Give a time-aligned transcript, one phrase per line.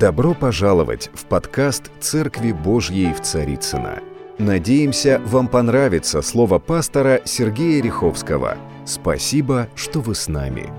[0.00, 4.02] Добро пожаловать в подкаст «Церкви Божьей в Царицына.
[4.38, 8.56] Надеемся, вам понравится слово пастора Сергея Риховского.
[8.86, 10.72] Спасибо, что вы с нами.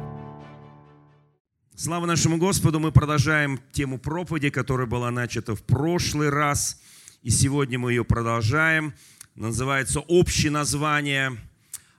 [1.76, 2.80] Слава нашему Господу!
[2.80, 6.82] Мы продолжаем тему проповеди, которая была начата в прошлый раз.
[7.22, 8.96] И сегодня мы ее продолжаем.
[9.36, 11.38] Называется общее название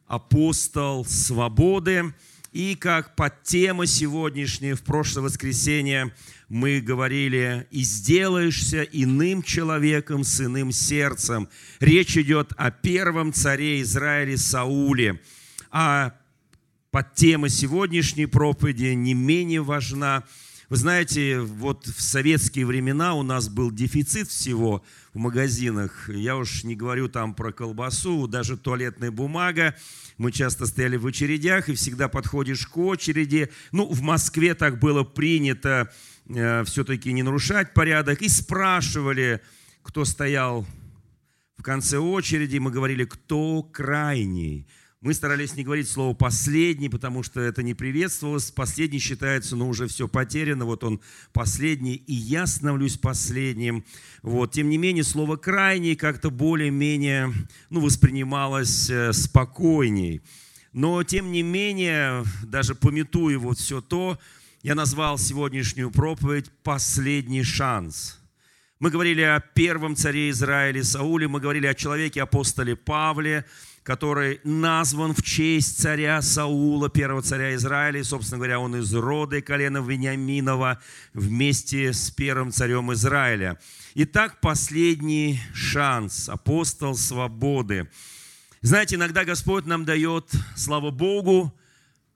[0.09, 2.15] «Апостол свободы».
[2.53, 6.15] И как под тема сегодняшняя, в прошлое воскресенье
[6.51, 11.49] мы говорили, «И сделаешься иным человеком с иным сердцем».
[11.81, 15.19] Речь идет о первом царе Израиля Сауле.
[15.71, 16.15] А
[16.91, 20.25] под тема сегодняшней проповеди не менее важна–
[20.73, 24.83] вы знаете, вот в советские времена у нас был дефицит всего
[25.13, 26.09] в магазинах.
[26.09, 29.77] Я уж не говорю там про колбасу, даже туалетная бумага.
[30.17, 33.51] Мы часто стояли в очередях, и всегда подходишь к очереди.
[33.71, 35.93] Ну, в Москве так было принято
[36.27, 38.23] э, все-таки не нарушать порядок.
[38.23, 39.43] И спрашивали,
[39.83, 40.67] кто стоял
[41.59, 42.57] в конце очереди.
[42.57, 44.67] Мы говорили, кто крайний.
[45.03, 48.53] Мы старались не говорить слово «последний», потому что это не приветствовалось.
[48.53, 51.01] Последний считается, ну, уже все потеряно, вот он
[51.33, 53.85] последний, и я становлюсь последним.
[54.23, 54.53] Вот.
[54.53, 57.33] Тем не менее, слово «крайний» как-то более-менее
[57.69, 60.21] ну, воспринималось э, спокойней.
[60.73, 64.21] Но, тем не менее, даже пометуя вот все то,
[64.63, 68.21] я назвал сегодняшнюю проповедь «Последний шанс».
[68.79, 73.45] Мы говорили о первом царе Израиля Сауле, мы говорили о человеке апостоле Павле–
[73.83, 78.01] который назван в честь царя Саула, первого царя Израиля.
[78.01, 80.81] И, собственно говоря, он из рода и колена Вениаминова
[81.15, 83.59] вместе с первым царем Израиля.
[83.95, 87.89] Итак, последний шанс, апостол свободы.
[88.61, 91.53] Знаете, иногда Господь нам дает, слава Богу,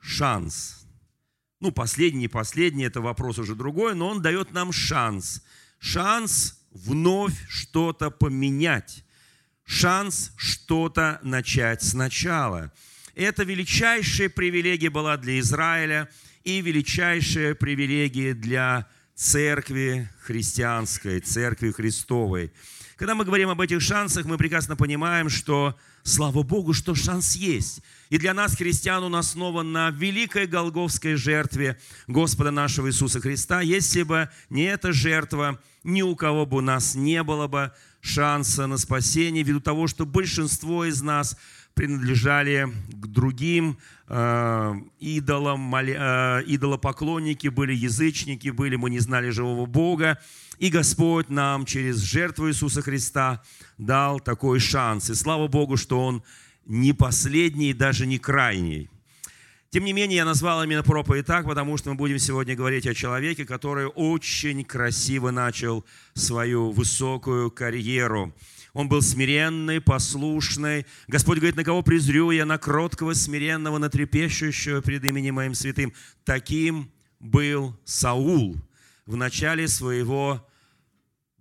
[0.01, 0.87] шанс.
[1.59, 5.43] Ну, последний, последний, это вопрос уже другой, но Он дает нам шанс.
[5.81, 9.03] Шанс вновь что-то поменять
[9.67, 12.73] шанс что-то начать сначала.
[13.15, 16.09] Это величайшая привилегия была для Израиля
[16.45, 22.53] и величайшая привилегия для церкви христианской, церкви Христовой.
[22.97, 27.83] Когда мы говорим об этих шансах, мы прекрасно понимаем, что слава Богу, что шанс есть.
[28.09, 33.61] И для нас, христиан, он основан на великой голговской жертве Господа нашего Иисуса Христа.
[33.61, 37.73] Если бы не эта жертва, ни у кого бы у нас не было бы
[38.07, 41.37] шанса на спасение, ввиду того, что большинство из нас
[41.75, 43.77] принадлежали к другим
[44.09, 50.19] э, идолам, моли, э, идолопоклонники, были язычники, были, мы не знали живого Бога.
[50.59, 53.43] И Господь нам через жертву Иисуса Христа
[53.77, 55.11] дал такой шанс.
[55.11, 56.23] И слава Богу, что Он
[56.65, 58.89] не последний, даже не крайний.
[59.77, 62.95] Тем не менее, я назвал именно проповедь так, потому что мы будем сегодня говорить о
[62.95, 68.33] человеке, который очень красиво начал свою высокую карьеру.
[68.73, 70.87] Он был смиренный, послушный.
[71.09, 72.47] Господь говорит, на кого презрю я?
[72.47, 75.93] На кроткого, смиренного, на трепещущего пред именем моим святым.
[76.25, 78.57] Таким был Саул
[79.05, 80.49] в начале своего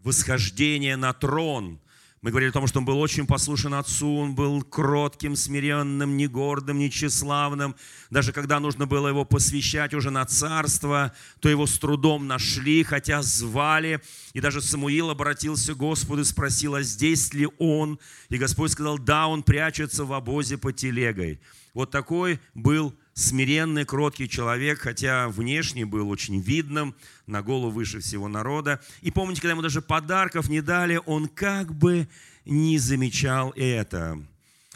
[0.03, 1.79] восхождения на трон–
[2.25, 6.25] мы говорили о том, что он был очень послушен отцу, он был кротким, смиренным, не
[6.25, 7.75] гордым, не тщеславным.
[8.09, 13.21] Даже когда нужно было его посвящать уже на царство, то его с трудом нашли, хотя
[13.21, 14.01] звали.
[14.33, 17.99] И даже Самуил обратился к Господу и спросил, а здесь ли он?
[18.29, 21.39] И Господь сказал, да, он прячется в обозе по телегой.
[21.75, 26.93] Вот такой был смиренный, кроткий человек, хотя внешне был очень видным,
[27.27, 28.81] на голову выше всего народа.
[29.01, 32.07] И помните, когда ему даже подарков не дали, он как бы
[32.43, 34.21] не замечал это.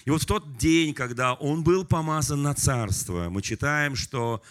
[0.05, 4.41] И вот в тот день, когда он был помазан на царство, мы читаем, что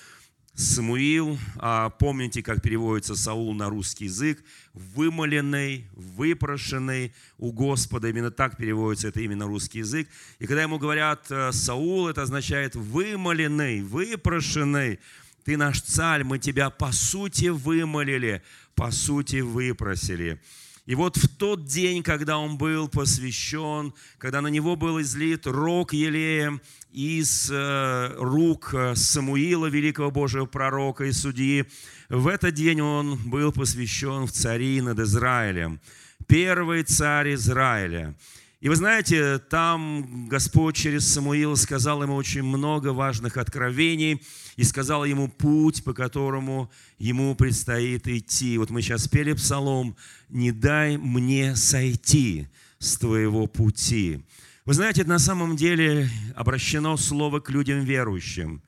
[0.58, 4.42] Самуил, а помните, как переводится Саул на русский язык,
[4.74, 10.08] вымоленный, выпрошенный у Господа, именно так переводится это именно русский язык.
[10.40, 14.98] И когда ему говорят э, Саул, это означает вымоленный, выпрошенный,
[15.44, 18.42] ты наш царь, мы тебя по сути вымолили,
[18.74, 20.40] по сути выпросили.
[20.88, 25.92] И вот в тот день, когда он был посвящен, когда на него был излит рог
[25.92, 26.62] елеем
[26.92, 31.66] из э, рук э, Самуила, великого Божьего пророка и судьи,
[32.08, 35.78] в этот день он был посвящен в цари над Израилем.
[36.26, 38.16] Первый царь Израиля.
[38.60, 44.20] И вы знаете, там Господь через Самуила сказал ему очень много важных откровений
[44.56, 46.68] и сказал ему путь, по которому
[46.98, 48.58] ему предстоит идти.
[48.58, 49.96] Вот мы сейчас пели псалом
[50.28, 52.48] «Не дай мне сойти
[52.80, 54.24] с твоего пути».
[54.64, 58.60] Вы знаете, на самом деле обращено слово к людям верующим.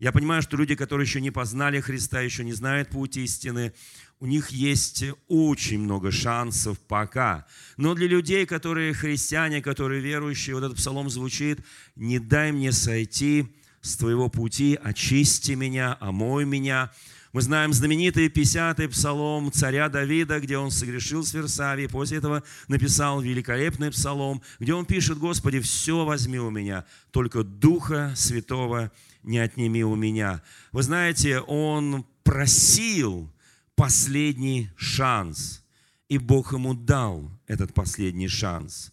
[0.00, 3.72] Я понимаю, что люди, которые еще не познали Христа, еще не знают путь истины,
[4.20, 7.46] у них есть очень много шансов пока.
[7.76, 11.60] Но для людей, которые христиане, которые верующие, вот этот псалом звучит,
[11.94, 13.46] «Не дай мне сойти
[13.80, 16.90] с твоего пути, очисти меня, омой меня».
[17.34, 23.20] Мы знаем знаменитый 50-й псалом царя Давида, где он согрешил с Версавией, после этого написал
[23.20, 28.90] великолепный псалом, где он пишет, «Господи, все возьми у меня, только Духа Святого
[29.22, 30.42] не отними у меня».
[30.72, 33.30] Вы знаете, он просил
[33.78, 35.64] последний шанс,
[36.08, 38.92] и Бог ему дал этот последний шанс.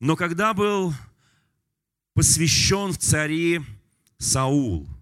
[0.00, 0.94] Но когда был
[2.14, 3.60] посвящен в цари
[4.18, 4.88] Саул–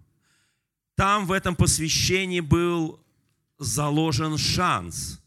[1.01, 2.99] там в этом посвящении был
[3.57, 5.20] заложен шанс,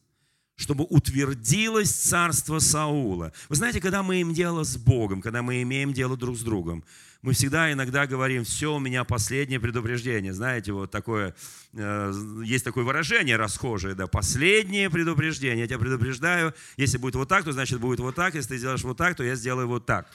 [0.56, 3.32] чтобы утвердилось царство Саула.
[3.48, 6.84] Вы знаете, когда мы имеем дело с Богом, когда мы имеем дело друг с другом,
[7.22, 10.34] мы всегда иногда говорим, все, у меня последнее предупреждение.
[10.34, 11.34] Знаете, вот такое,
[11.72, 12.12] э,
[12.44, 15.60] есть такое выражение расхожее, да, последнее предупреждение.
[15.60, 18.84] Я тебя предупреждаю, если будет вот так, то значит будет вот так, если ты сделаешь
[18.84, 20.06] вот так, то я сделаю вот так.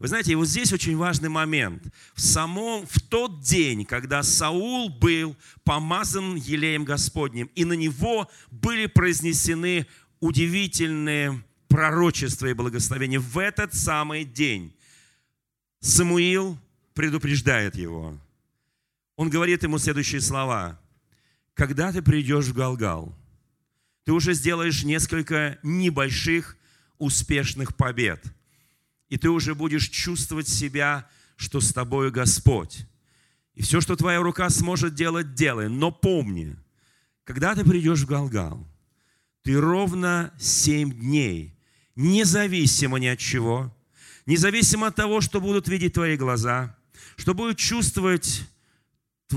[0.00, 1.84] Вы знаете, и вот здесь очень важный момент.
[2.14, 8.86] В самом, в тот день, когда Саул был помазан елеем Господним, и на него были
[8.86, 9.86] произнесены
[10.18, 14.74] удивительные пророчества и благословения, в этот самый день
[15.80, 16.58] Самуил
[16.94, 18.18] предупреждает его.
[19.16, 20.80] Он говорит ему следующие слова.
[21.52, 23.14] «Когда ты придешь в Галгал,
[24.04, 26.56] ты уже сделаешь несколько небольших
[26.96, 28.24] успешных побед–
[29.10, 32.86] и ты уже будешь чувствовать себя, что с тобой Господь.
[33.54, 35.68] И все, что твоя рука сможет делать, делай.
[35.68, 36.56] Но помни,
[37.24, 38.66] когда ты придешь в Галгал,
[39.42, 41.58] ты ровно семь дней,
[41.96, 43.76] независимо ни от чего,
[44.26, 46.76] независимо от того, что будут видеть твои глаза,
[47.16, 48.42] что будут чувствовать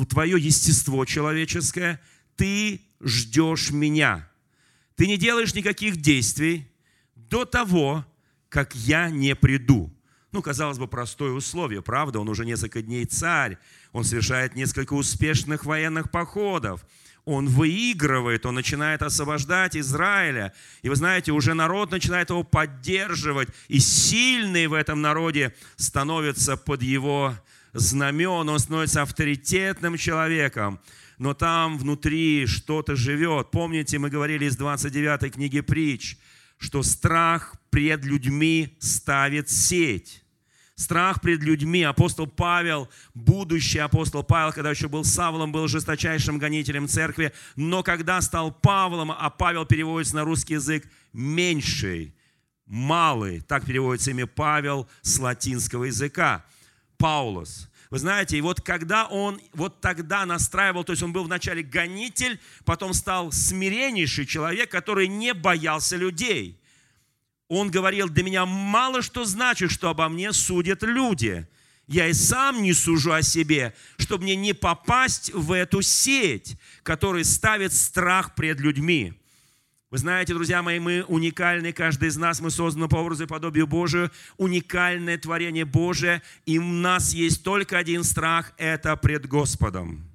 [0.10, 2.00] твое естество человеческое,
[2.36, 4.30] ты ждешь меня.
[4.96, 6.68] Ты не делаешь никаких действий
[7.16, 8.06] до того,
[8.54, 9.92] как я не приду.
[10.32, 12.20] Ну, казалось бы, простое условие, правда?
[12.20, 13.58] Он уже несколько дней царь,
[13.92, 16.86] он совершает несколько успешных военных походов,
[17.26, 20.54] он выигрывает, он начинает освобождать Израиля.
[20.84, 26.84] И вы знаете, уже народ начинает его поддерживать, и сильный в этом народе становится под
[26.84, 27.34] его
[27.74, 30.80] знамен, он становится авторитетным человеком.
[31.18, 33.50] Но там внутри что-то живет.
[33.50, 36.18] Помните, мы говорили из 29 книги притч–
[36.64, 40.24] что страх пред людьми ставит сеть.
[40.76, 41.82] Страх пред людьми.
[41.82, 48.22] Апостол Павел, будущий апостол Павел, когда еще был Савлом, был жесточайшим гонителем церкви, но когда
[48.22, 52.14] стал Павлом, а Павел переводится на русский язык «меньший»,
[52.68, 56.46] «малый», так переводится имя Павел с латинского языка.
[56.98, 61.62] Паулос– вы знаете, и вот когда он вот тогда настраивал, то есть он был вначале
[61.62, 66.60] гонитель, потом стал смиреннейший человек, который не боялся людей.
[67.54, 71.48] Он говорил, для меня мало что значит, что обо мне судят люди.
[71.88, 77.24] Я и сам не сужу о себе, чтобы мне не попасть в эту сеть, которая
[77.24, 79.14] ставит страх пред людьми.
[79.92, 83.68] Вы знаете, друзья мои, мы уникальны, каждый из нас, мы созданы по образу и подобию
[83.68, 90.10] Божию, уникальное творение Божие, и у нас есть только один страх– это пред Господом.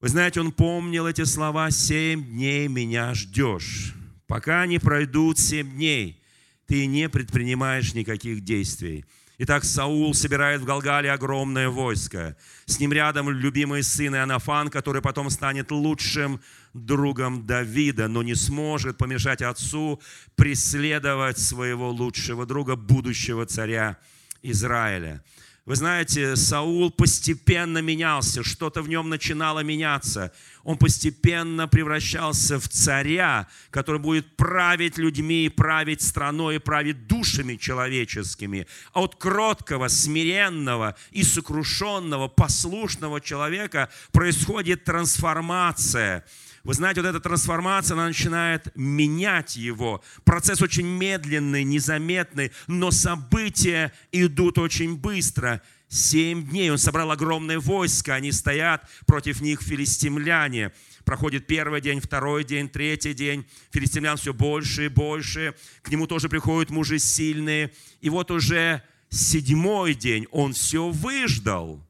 [0.00, 3.94] Вы знаете, он помнил эти слова «семь дней меня ждешь».
[4.32, 6.18] Пока не пройдут семь дней,
[6.66, 9.04] ты не предпринимаешь никаких действий.
[9.36, 12.34] Итак, Саул собирает в Галгале огромное войско.
[12.64, 16.40] С ним рядом любимый сын Иоаннафан, который потом станет лучшим
[16.72, 20.00] другом Давида, но не сможет помешать отцу
[20.34, 23.98] преследовать своего лучшего друга, будущего царя
[24.40, 25.22] Израиля.
[25.64, 30.32] Вы знаете, Саул постепенно менялся, что-то в нем начинало меняться.
[30.64, 38.66] Он постепенно превращался в царя, который будет править людьми, править страной, править душами человеческими.
[38.92, 46.24] А от кроткого, смиренного и сокрушенного, послушного человека происходит трансформация–
[46.64, 50.02] вы знаете, вот эта трансформация, она начинает менять его.
[50.24, 55.60] Процесс очень медленный, незаметный, но события идут очень быстро.
[55.88, 60.72] Семь дней он собрал огромное войско, они стоят, против них филистимляне.
[61.04, 63.44] Проходит первый день, второй день, третий день.
[63.72, 65.54] Филистимлян все больше и больше.
[65.82, 67.72] К нему тоже приходят мужи сильные.
[68.00, 71.84] И вот уже седьмой день он все выждал.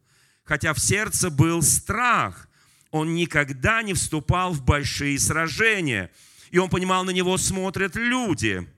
[0.44, 2.48] Хотя в сердце был страх–
[2.92, 6.10] он никогда не вступал в большие сражения.
[6.52, 8.68] И он понимал, на него смотрят люди.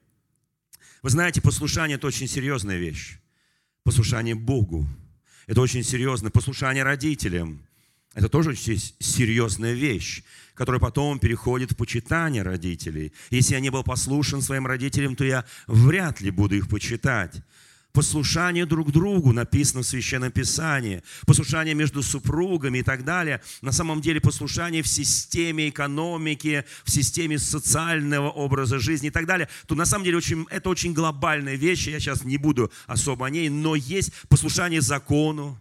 [1.02, 3.18] Вы знаете, послушание– это очень серьезная вещь.
[3.82, 4.88] Послушание Богу.
[5.46, 6.30] Это очень серьезно.
[6.30, 7.66] Послушание родителям–
[8.14, 10.22] это тоже очень серьезная вещь,
[10.54, 13.12] которая потом переходит в почитание родителей.
[13.30, 17.42] Если я не был послушен своим родителям, то я вряд ли буду их почитать.
[17.94, 21.04] Послушание друг другу написано в Священном Писании.
[21.26, 23.40] Послушание между супругами и так далее.
[23.62, 29.48] На самом деле послушание в системе экономики, в системе социального образа жизни и так далее.
[29.68, 31.86] То на самом деле очень, это очень глобальная вещь.
[31.86, 33.48] Я сейчас не буду особо о ней.
[33.48, 35.56] Но есть послушание закону,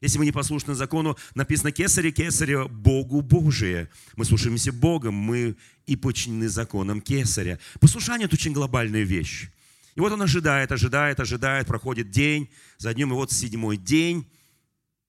[0.00, 3.88] если мы не послушны закону, написано «Кесаре, кесаре, Богу Божие».
[4.14, 7.58] Мы слушаемся Богом, мы и подчинены законам кесаря.
[7.80, 9.48] Послушание– это очень глобальная вещь.
[9.94, 14.28] И вот он ожидает, ожидает, ожидает, проходит день за днем, и вот седьмой день,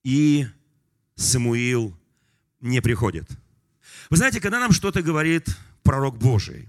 [0.04, 0.46] и
[1.16, 1.98] Самуил
[2.60, 3.28] не приходит.
[4.10, 5.48] Вы знаете, когда нам что-то говорит
[5.82, 6.68] пророк Божий,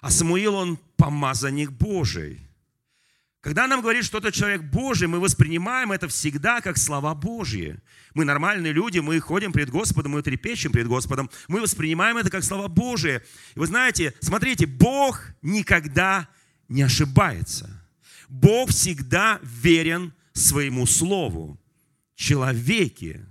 [0.00, 2.46] а Самуил, он помазанник Божий,
[3.46, 7.78] когда нам говорит что-то человек Божий, мы воспринимаем это всегда как слова Божьи.
[8.12, 11.30] Мы нормальные люди, мы ходим пред Господом, мы трепещем пред Господом.
[11.46, 13.22] Мы воспринимаем это как слова Божие.
[13.54, 16.26] И вы знаете, смотрите, Бог никогда
[16.68, 17.82] не ошибается.
[18.28, 21.58] Бог всегда верен своему слову.
[22.14, 23.24] Человеки,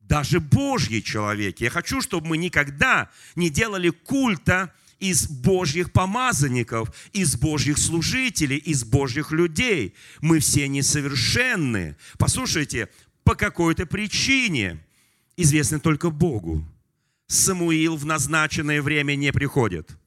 [0.00, 1.64] даже Божьи человеки.
[1.64, 8.84] Я хочу, чтобы мы никогда не делали культа из Божьих помазанников, из Божьих служителей, из
[8.84, 9.94] Божьих людей.
[10.20, 11.96] Мы все несовершенны.
[12.18, 12.88] Послушайте,
[13.24, 14.84] по какой-то причине,
[15.36, 16.64] известной только Богу,
[17.26, 19.98] Самуил в назначенное время не приходит–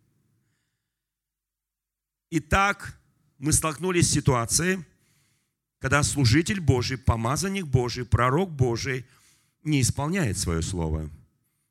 [2.32, 2.96] Итак,
[3.40, 4.86] мы столкнулись с ситуацией,
[5.80, 9.06] когда служитель Божий, помазанник Божий, пророк Божий
[9.64, 11.10] не исполняет свое слово.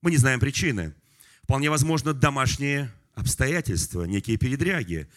[0.02, 0.94] Мы не знаем причины.
[1.44, 5.08] Вполне возможно, домашние обстоятельства, некие передряги.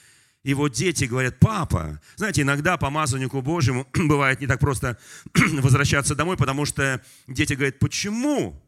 [0.44, 5.00] Вот дети говорят, папа, знаете, иногда помазаннику Божьему бывает не так просто
[5.34, 8.62] возвращаться домой, потому что дети говорят, почему,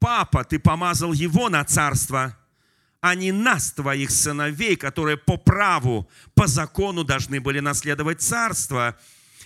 [0.00, 2.36] папа, ты помазал его на царство,
[3.02, 8.96] а не нас, твоих сыновей, которые по праву, по закону должны были наследовать царство.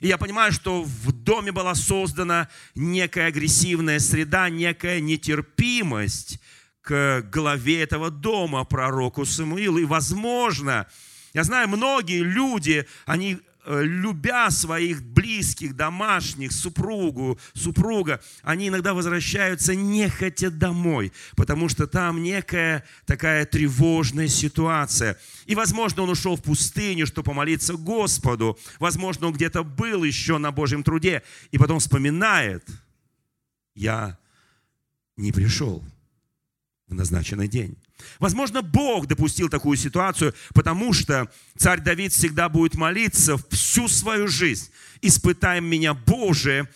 [0.01, 6.39] И я понимаю, что в доме была создана некая агрессивная среда, некая нетерпимость
[6.83, 9.79] к главе этого дома, пророку Самуилу.
[9.79, 10.87] И, возможно,
[11.33, 20.51] я знаю, многие люди, они любя своих близких, домашних, супругу, супруга, они иногда возвращаются нехотя
[20.51, 25.19] домой, потому что там некая такая тревожная ситуация.
[25.47, 28.59] И, возможно, он ушел в пустыню, чтобы помолиться Господу.
[28.79, 31.23] Возможно, он где-то был еще на Божьем труде.
[31.51, 32.69] И потом вспоминает,
[33.75, 34.19] я
[35.17, 35.85] не пришел
[36.87, 37.77] в назначенный день.
[38.19, 44.71] Возможно, Бог допустил такую ситуацию, потому что царь Давид всегда будет молиться всю свою жизнь.
[45.03, 46.69] «Испытай меня, Боже,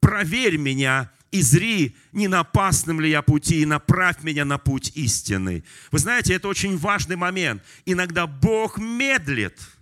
[0.00, 4.92] проверь меня, и зри, не на опасном ли я пути, и направь меня на путь
[4.94, 5.64] истины».
[5.90, 7.62] Вы знаете, это очень важный момент.
[7.84, 9.58] Иногда Бог медлит–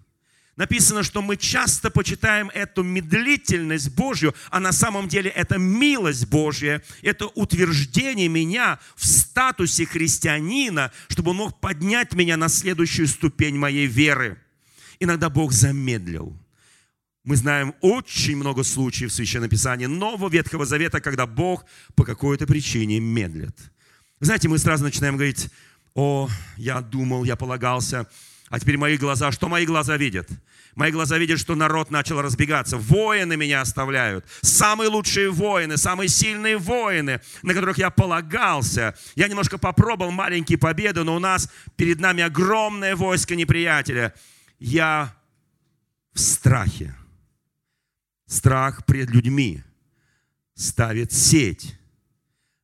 [0.56, 6.82] Написано, что мы часто почитаем эту медлительность Божью, а на самом деле это милость Божья,
[7.00, 13.86] это утверждение меня в статусе христианина, чтобы он мог поднять меня на следующую ступень моей
[13.86, 14.38] веры.
[15.00, 16.36] Иногда Бог замедлил.
[17.24, 22.46] Мы знаем очень много случаев в Священном Писании Нового Ветхого Завета, когда Бог по какой-то
[22.46, 23.56] причине медлит.
[24.20, 25.48] Знаете, мы сразу начинаем говорить,
[25.94, 28.06] о, я думал, я полагался,
[28.52, 30.28] а теперь мои глаза, что мои глаза видят?
[30.74, 32.76] Мои глаза видят, что народ начал разбегаться.
[32.76, 34.26] Воины меня оставляют.
[34.42, 38.94] Самые лучшие воины, самые сильные воины, на которых я полагался.
[39.14, 44.12] Я немножко попробовал маленькие победы, но у нас перед нами огромное войско неприятеля.
[44.58, 45.16] Я
[46.12, 46.94] в страхе.
[48.26, 49.62] Страх пред людьми
[50.54, 51.74] ставит сеть,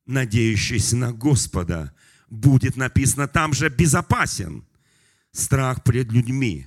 [0.05, 1.95] надеющийся на Господа.
[2.29, 4.68] Будет написано там же безопасен
[5.39, 6.67] страх пред людьми.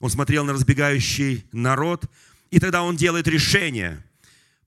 [0.00, 2.04] Он смотрел на разбегающий народ,
[2.50, 4.04] и тогда он делает решение.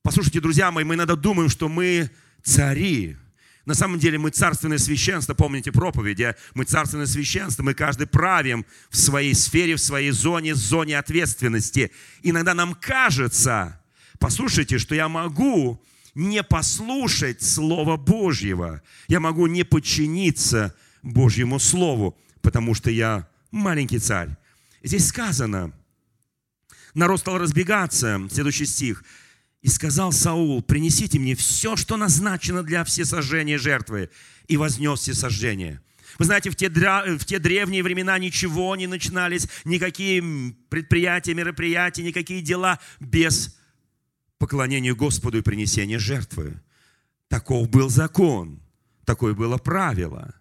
[0.02, 2.10] Послушайте, друзья мои, мы иногда думаем, что мы
[2.44, 3.18] цари.
[3.66, 8.98] На самом деле мы царственное священство, помните проповеди, мы царственное священство, мы каждый правим в
[8.98, 11.92] своей сфере, в своей зоне, зоне ответственности.
[12.24, 13.80] Иногда нам кажется,
[14.20, 15.80] послушайте, что я могу
[16.16, 24.30] не послушать Слова Божьего, я могу не подчиниться Божьему Слову, потому что я маленький царь.
[24.84, 25.72] Здесь сказано,
[26.94, 29.04] народ стал разбегаться, следующий стих,
[29.62, 34.10] и сказал Саул, принесите мне все, что назначено для всесожжения жертвы,
[34.48, 35.82] и вознес всесожжение.
[36.20, 42.42] Вы знаете, в те, в те древние времена ничего не начинались, никакие предприятия, мероприятия, никакие
[42.42, 43.56] дела без
[44.38, 46.62] поклонению Господу и принесения жертвы.
[47.28, 48.60] Таков был закон,
[49.06, 50.34] такое было правило.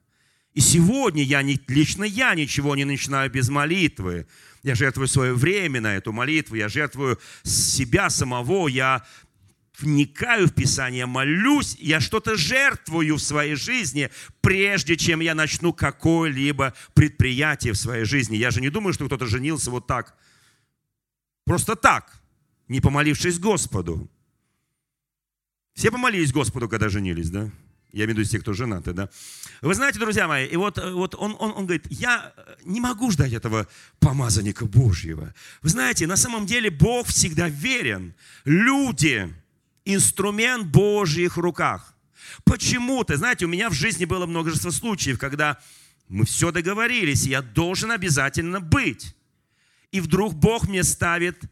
[0.54, 4.26] И сегодня я не, лично я ничего не начинаю без молитвы.
[4.62, 9.07] Я жертвую свое время на эту молитву, я жертвую себя самого, я
[9.78, 16.75] вникаю в Писание, молюсь, я что-то жертвую в своей жизни, прежде чем я начну какое-либо
[16.95, 18.37] предприятие в своей жизни.
[18.37, 20.16] Я же не думаю, что кто-то женился вот так,
[21.45, 22.21] просто так,
[22.69, 24.11] не помолившись Господу.
[25.75, 27.50] Все помолились Господу, когда женились, да?
[27.92, 29.09] Я имею в виду те, кто женаты, да?
[29.62, 32.32] Вы знаете, друзья мои, и вот, вот он, он, он говорит, я
[32.64, 33.66] не могу ждать этого
[33.99, 35.35] помазанника Божьего.
[35.62, 38.14] Вы знаете, на самом деле Бог всегда верен.
[38.44, 39.32] Люди,
[39.85, 41.94] инструмент Божьих руках.
[42.44, 45.59] Почему-то, знаете, у меня в жизни было множество случаев, когда
[46.09, 49.16] мы все договорились, и я должен обязательно быть.
[49.90, 51.42] И вдруг Бог мне ставит,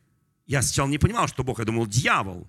[0.46, 2.48] я сначала не понимал, что Бог, я думал, дьявол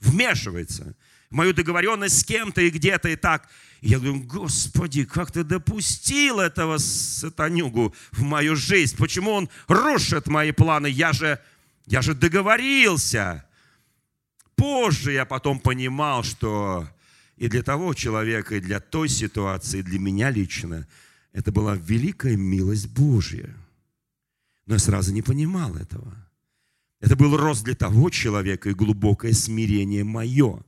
[0.00, 0.96] вмешивается
[1.32, 3.48] мою договоренность с кем-то и где-то и так.
[3.80, 8.96] И я говорю, Господи, как ты допустил этого сатанюгу в мою жизнь?
[8.96, 10.86] Почему он рушит мои планы?
[10.86, 11.40] Я же,
[11.86, 13.44] я же договорился
[14.62, 16.88] позже я потом понимал, что
[17.36, 20.86] и для того человека, и для той ситуации, и для меня лично,
[21.32, 23.52] это была великая милость Божья.
[24.66, 26.14] Но я сразу не понимал этого.
[27.00, 30.62] Это был рост для того человека и глубокое смирение мое.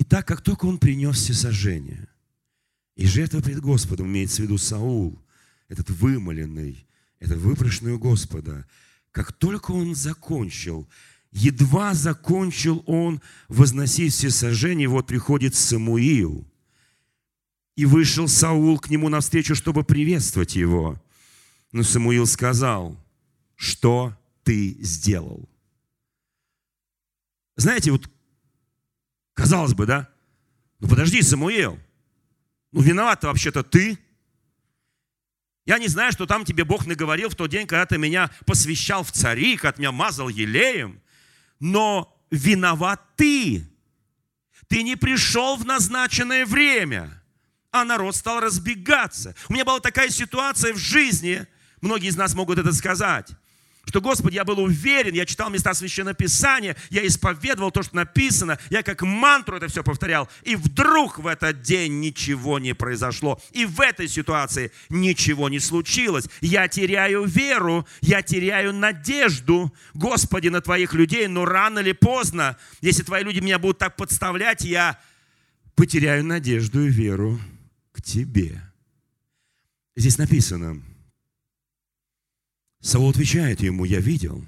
[0.00, 2.08] И так как только он принес всесожжение,
[2.96, 5.22] и жертва пред Господом, имеется в виду Саул,
[5.68, 6.86] этот вымоленный,
[7.18, 8.66] этот выпрошенный у Господа,
[9.10, 10.88] как только он закончил
[11.32, 16.44] Едва закончил он возносить все сожжения, вот приходит Самуил.
[17.76, 20.98] И вышел Саул к нему навстречу, чтобы приветствовать его.
[21.72, 22.98] Но Самуил сказал,
[23.54, 25.46] что ты сделал?
[27.56, 28.10] Знаете, вот
[29.40, 30.08] казалось бы, да?
[30.80, 31.78] Ну подожди, Самуил,
[32.72, 33.98] ну виноват вообще-то ты.
[35.66, 39.02] Я не знаю, что там тебе Бог наговорил в тот день, когда ты меня посвящал
[39.02, 41.00] в цари, когда меня мазал елеем
[41.60, 43.66] но виноват ты.
[44.68, 47.22] Ты не пришел в назначенное время,
[47.70, 49.34] а народ стал разбегаться.
[49.48, 51.46] У меня была такая ситуация в жизни,
[51.80, 53.30] многие из нас могут это сказать
[53.86, 58.58] что, Господи, я был уверен, я читал места Священного Писания, я исповедовал то, что написано,
[58.68, 63.64] я как мантру это все повторял, и вдруг в этот день ничего не произошло, и
[63.64, 66.26] в этой ситуации ничего не случилось.
[66.40, 73.02] Я теряю веру, я теряю надежду, Господи, на Твоих людей, но рано или поздно, если
[73.02, 75.00] Твои люди меня будут так подставлять, я
[75.74, 77.40] потеряю надежду и веру
[77.92, 78.62] к Тебе.
[79.96, 80.80] Здесь написано,
[82.80, 84.44] Саул отвечает ему, я видел,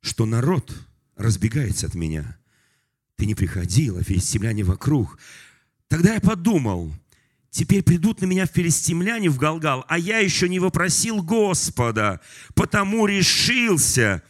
[0.00, 0.72] что народ
[1.16, 2.38] разбегается от меня.
[3.16, 5.18] Ты не приходил, а филистимляне вокруг.
[5.88, 6.90] Тогда я подумал,
[7.50, 12.20] теперь придут на меня филистимляне в Галгал, а я еще не вопросил Господа,
[12.54, 14.22] потому решился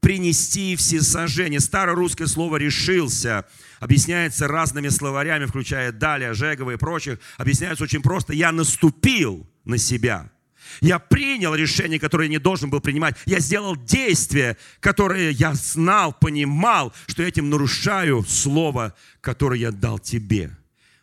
[0.00, 1.60] принести все сожжения.
[1.60, 3.44] Старорусское слово «решился»
[3.80, 7.18] объясняется разными словарями, включая Далия, Жегова и прочих.
[7.36, 8.32] Объясняется очень просто.
[8.32, 10.30] Я наступил на себя–
[10.80, 13.16] я принял решение, которое не должен был принимать.
[13.26, 20.56] Я сделал действие, которое я знал, понимал, что этим нарушаю слово, которое я дал тебе.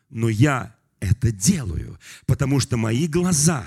[0.09, 3.63] Но я это делаю, потому что мои глаза,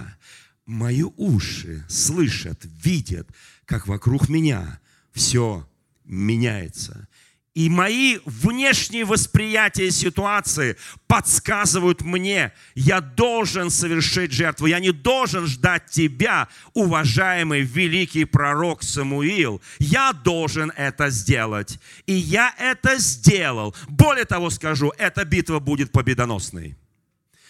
[0.66, 3.28] мои уши слышат, видят,
[3.64, 4.80] как вокруг меня
[5.12, 5.68] все
[6.04, 7.08] меняется.
[7.54, 10.76] И мои внешние восприятия ситуации
[11.08, 19.60] подсказывают мне, я должен совершить жертву, я не должен ждать тебя, уважаемый великий пророк Самуил.
[19.78, 21.80] Я должен это сделать.
[22.06, 23.74] И я это сделал.
[23.88, 26.76] Более того скажу, эта битва будет победоносной.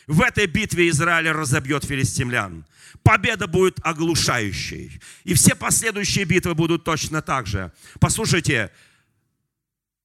[0.06, 2.64] В этой битве Израиль разобьет филистимлян.
[3.02, 5.00] Победа будет оглушающей.
[5.24, 7.72] И все последующие битвы будут точно так же.
[8.00, 8.70] Послушайте,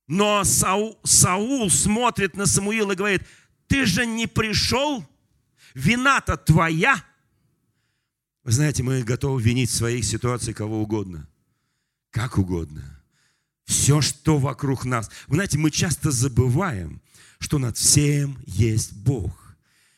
[0.07, 3.23] но Саул, Саул смотрит на Самуила и говорит,
[3.67, 5.05] ты же не пришел,
[5.73, 7.03] вина-то твоя.
[8.43, 11.27] Вы знаете, мы готовы винить в своих ситуациях кого угодно,
[12.11, 13.01] как угодно.
[13.65, 15.09] Все, что вокруг нас.
[15.27, 17.01] Вы знаете, мы часто забываем,
[17.39, 19.55] что над всем есть Бог,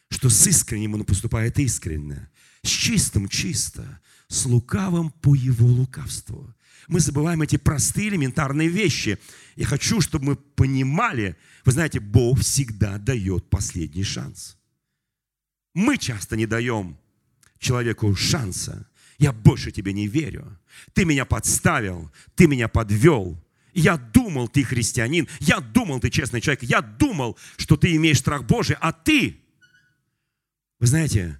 [0.10, 2.30] что с искренним Он поступает искренне,
[2.62, 6.54] с чистым чисто, с лукавым по Его лукавству.
[6.88, 9.17] Мы забываем эти простые элементарные вещи.
[9.56, 14.58] Я хочу, чтобы мы понимали, вы знаете, Бог всегда дает последний шанс.
[15.74, 16.98] Мы часто не даем
[17.60, 18.88] человеку шанса.
[19.17, 20.60] Я больше тебе не верю.
[20.93, 23.41] Ты меня подставил, ты меня подвел.
[23.74, 28.45] Я думал, ты христианин, я думал, ты честный человек, я думал, что ты имеешь страх
[28.45, 29.41] Божий, а ты...
[30.80, 31.39] Вы знаете,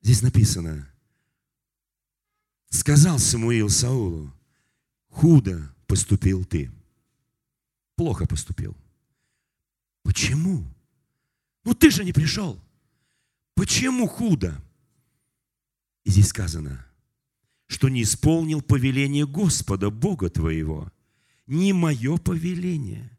[0.00, 0.88] здесь написано,
[2.70, 4.32] сказал Самуил Саулу,
[5.16, 6.70] худо поступил ты.
[7.96, 8.76] Плохо поступил.
[10.02, 10.62] Почему?
[11.64, 12.60] Ну ты же не пришел.
[13.54, 14.62] Почему худо?
[16.04, 16.86] И здесь сказано,
[17.66, 20.92] что не исполнил повеление Господа, Бога твоего.
[21.46, 23.10] Не мое повеление.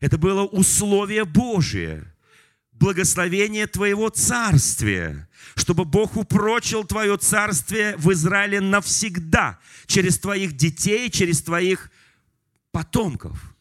[0.00, 2.12] Это было условие Божие
[2.74, 11.42] благословение Твоего царствия, чтобы Бог упрочил Твое царствие в Израиле навсегда, через Твоих детей, через
[11.42, 11.90] Твоих
[12.72, 13.54] потомков.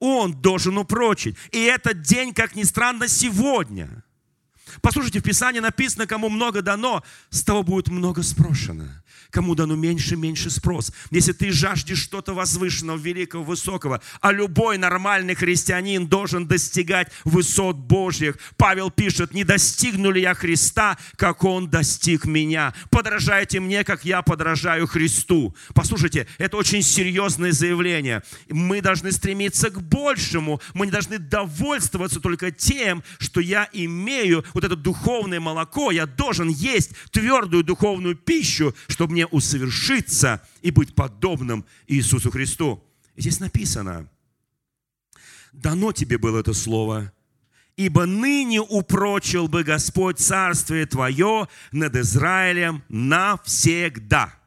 [0.00, 1.36] Он должен упрочить.
[1.50, 4.04] И этот день, как ни странно, сегодня.
[4.80, 8.88] Послушайте, в Писании написано, кому много дано, с того будет много спрошено.
[9.30, 10.90] Кому дано меньше, меньше спрос.
[11.10, 18.38] Если ты жаждешь что-то возвышенного, великого, высокого, а любой нормальный христианин должен достигать высот Божьих.
[18.56, 22.72] Павел пишет, не достигну ли я Христа, как Он достиг меня.
[22.90, 25.54] Подражайте мне, как я подражаю Христу.
[25.74, 28.22] Послушайте, это очень серьезное заявление.
[28.48, 30.60] Мы должны стремиться к большему.
[30.72, 35.90] Мы не должны довольствоваться только тем, что я имею вот это духовное молоко.
[35.90, 42.84] Я должен есть твердую духовную пищу, чтобы мне усовершиться и быть подобным Иисусу Христу.
[43.16, 44.08] И здесь написано,
[45.52, 47.12] дано тебе было это слово,
[47.76, 54.38] ибо ныне упрочил бы Господь царствие твое над Израилем навсегда.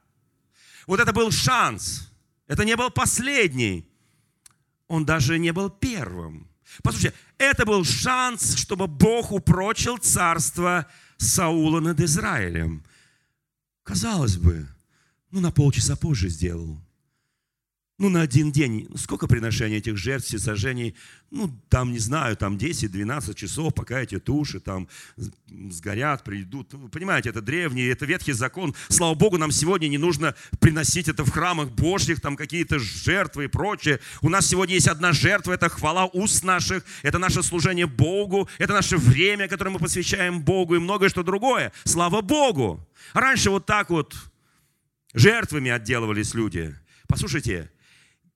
[0.87, 2.09] Вот это был шанс.
[2.47, 3.85] Это не был последний.
[4.87, 6.49] Он даже не был первым.
[6.81, 12.85] Послушайте, это был шанс, чтобы Бог упрочил царство Саула над Израилем.
[13.83, 14.67] Казалось бы,
[15.31, 16.79] ну на полчаса позже сделал.
[18.01, 18.87] Ну, на один день.
[18.95, 20.95] Сколько приношений этих жертв, всесожжений?
[21.29, 24.87] Ну, там, не знаю, там 10-12 часов, пока эти туши там
[25.47, 26.73] сгорят, придут.
[26.91, 28.73] Понимаете, это древний, это ветхий закон.
[28.89, 33.47] Слава Богу, нам сегодня не нужно приносить это в храмах Божьих, там какие-то жертвы и
[33.47, 33.99] прочее.
[34.23, 38.73] У нас сегодня есть одна жертва, это хвала уст наших, это наше служение Богу, это
[38.73, 41.71] наше время, которое мы посвящаем Богу и многое что другое.
[41.83, 42.83] Слава Богу!
[43.13, 44.15] Раньше вот так вот
[45.13, 46.75] жертвами отделывались люди.
[47.07, 47.69] Послушайте,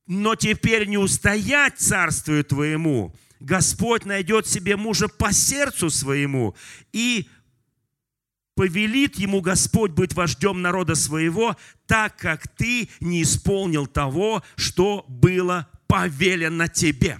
[0.07, 6.55] но теперь не устоять царствию твоему, Господь найдет себе мужа по сердцу своему
[6.93, 7.27] и
[8.55, 15.67] повелит ему Господь быть вождем народа своего, так как ты не исполнил того, что было
[15.87, 17.19] повелено тебе.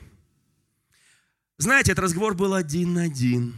[1.57, 3.53] Знаете, этот разговор был один на один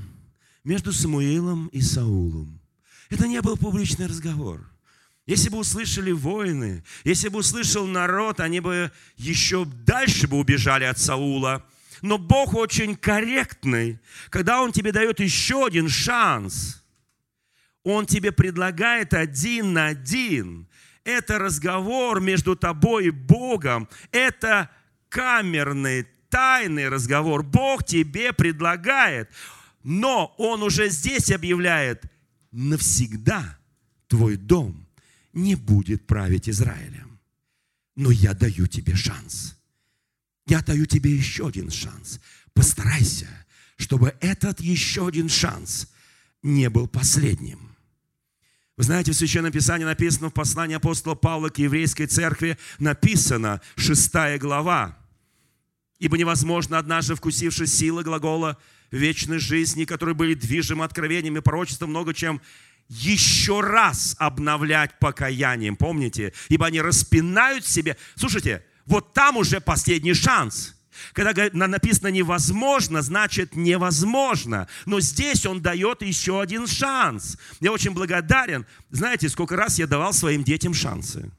[0.63, 2.59] между Самуилом и Саулом.
[3.09, 4.69] Это не был публичный разговор–
[5.27, 10.97] если бы услышали воины, если бы услышал народ, они бы еще дальше бы убежали от
[10.99, 11.65] Саула.
[12.01, 13.99] Но Бог очень корректный.
[14.29, 16.81] Когда Он тебе дает еще один шанс,
[17.83, 20.69] Он тебе предлагает один на один.
[21.03, 23.89] Это разговор между тобой и Богом.
[24.13, 24.69] Это
[25.09, 27.43] камерный, тайный разговор.
[27.43, 29.29] Бог тебе предлагает.
[29.83, 32.03] Но Он уже здесь объявляет,
[32.53, 33.57] навсегда
[34.07, 34.85] твой дом–
[35.38, 37.19] не будет править Израилем.
[37.95, 39.56] Но я даю тебе шанс.
[40.45, 42.19] Я даю тебе еще один шанс.
[42.54, 43.28] Постарайся,
[43.78, 45.91] чтобы этот еще один шанс
[46.43, 47.76] не был последним.
[48.78, 54.38] Вы знаете, в Священном Писании написано в послании апостола Павла к еврейской церкви, написано, шестая
[54.38, 54.97] глава.
[55.97, 58.58] «Ибо невозможно, однажды вкусивши силы глагола
[58.91, 62.39] вечной жизни, которые были движимы откровениями пророчеством много чем
[62.89, 65.76] еще раз обновлять покаянием.
[65.76, 66.34] Помните?
[66.50, 67.97] Ибо они распинают себе.
[68.15, 70.76] Слушайте, вот там уже последний шанс.
[71.13, 74.67] Когда написано невозможно, значит невозможно.
[74.86, 77.38] Но здесь он дает еще один шанс.
[77.60, 78.65] Я очень благодарен.
[78.89, 81.32] Знаете, сколько раз я давал своим детям шансы?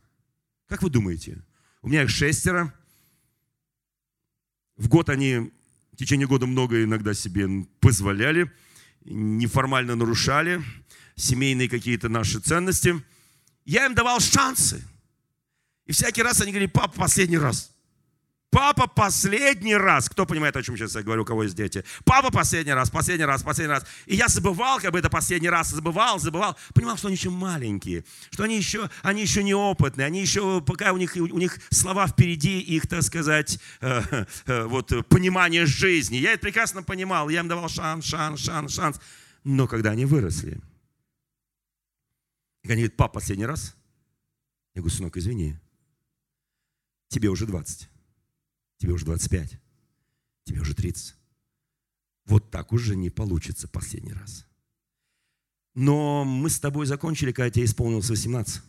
[0.69, 1.43] Как вы думаете?
[1.83, 2.73] У меня их шестеро.
[4.77, 5.51] В год они
[5.93, 7.49] в течение года много иногда себе
[7.81, 8.53] позволяли,
[9.11, 10.63] неформально нарушали
[11.17, 13.03] семейные какие-то наши ценности.
[13.65, 14.83] Я им давал шансы.
[15.87, 17.73] И всякий раз они говорили, папа, последний раз.
[18.51, 20.09] Папа, последний раз.
[20.09, 21.85] Кто понимает, о чем сейчас я говорю, у кого есть дети?
[22.05, 23.87] Папа, последний раз, последний раз, последний раз.
[24.07, 26.57] И я забывал, как бы это последний раз, забывал, забывал.
[26.75, 30.97] Понимал, что они еще маленькие, что они еще, они еще неопытные, они еще, пока у
[30.97, 34.03] них, у них слова впереди, их, так сказать, э,
[34.47, 36.17] э, вот, понимание жизни.
[36.17, 39.01] Я это прекрасно понимал, я им давал шанс, шанс, шанс, шанс.
[39.45, 40.59] Но когда они выросли,
[42.65, 43.77] и они говорят, пап, последний раз?
[44.75, 45.59] Я говорю, сынок, извини,
[47.09, 47.89] тебе уже 20.
[48.79, 49.59] Тебе уже 25,
[50.45, 51.15] тебе уже 30.
[52.25, 54.47] Вот так уже не получится последний раз.
[55.75, 58.63] Но мы с тобой закончили, когда тебе исполнилось 18.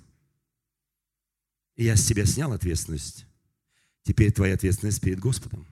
[1.75, 3.25] И я с тебя снял ответственность.
[4.03, 5.65] Теперь твоя ответственность перед Господом.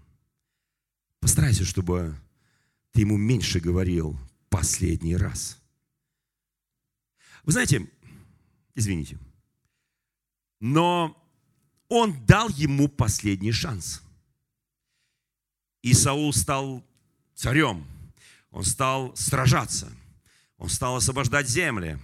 [1.19, 2.15] Постарайся, чтобы
[2.91, 4.17] ты ему меньше говорил
[4.49, 5.61] последний раз.
[7.43, 7.89] Вы знаете,
[8.75, 9.17] извините,
[10.59, 11.15] но
[11.87, 14.01] он дал ему последний шанс.
[15.81, 16.83] И Саул стал
[17.35, 17.85] царем,
[18.51, 19.91] он стал сражаться,
[20.57, 21.99] он стал освобождать земли,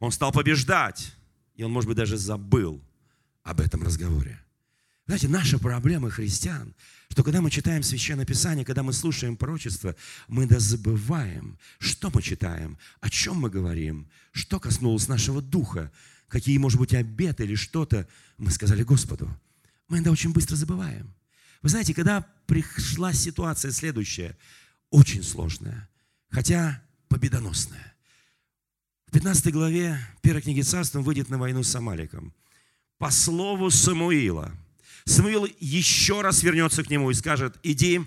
[0.00, 1.14] он стал побеждать,
[1.54, 2.82] и он, может быть, даже забыл
[3.42, 4.40] об этом разговоре.
[5.06, 6.74] Знаете, наша проблема христиан,
[7.08, 9.94] что когда мы читаем Священное Писание, когда мы слушаем пророчество,
[10.28, 15.92] мы да забываем, что мы читаем, о чем мы говорим, что коснулось нашего духа,
[16.28, 18.08] какие, может быть, обеты или что-то
[18.38, 19.28] мы сказали Господу.
[19.88, 21.12] Мы иногда очень быстро забываем.
[21.62, 24.36] Вы знаете, когда пришла ситуация следующая,
[24.90, 25.88] очень сложная,
[26.28, 27.94] хотя победоносная.
[29.06, 32.34] В 15 главе первой книги царства он выйдет на войну с Амаликом.
[32.98, 34.52] По слову Самуила–
[35.04, 38.02] Самуил еще раз вернется к нему и скажет, иди,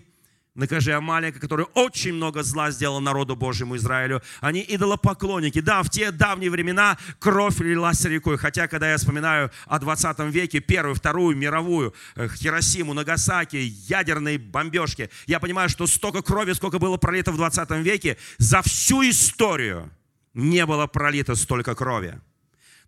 [0.55, 4.21] накажи Амалика, который очень много зла сделал народу Божьему Израилю.
[4.39, 5.61] Они идолопоклонники.
[5.61, 8.37] Да, в те давние времена кровь лилась рекой.
[8.37, 15.09] Хотя, когда я вспоминаю о 20 веке, первую, вторую мировую, э, Хиросиму, Нагасаки, ядерные бомбежки,
[15.27, 19.91] я понимаю, что столько крови, сколько было пролито в 20 веке, за всю историю
[20.33, 22.19] не было пролито столько крови.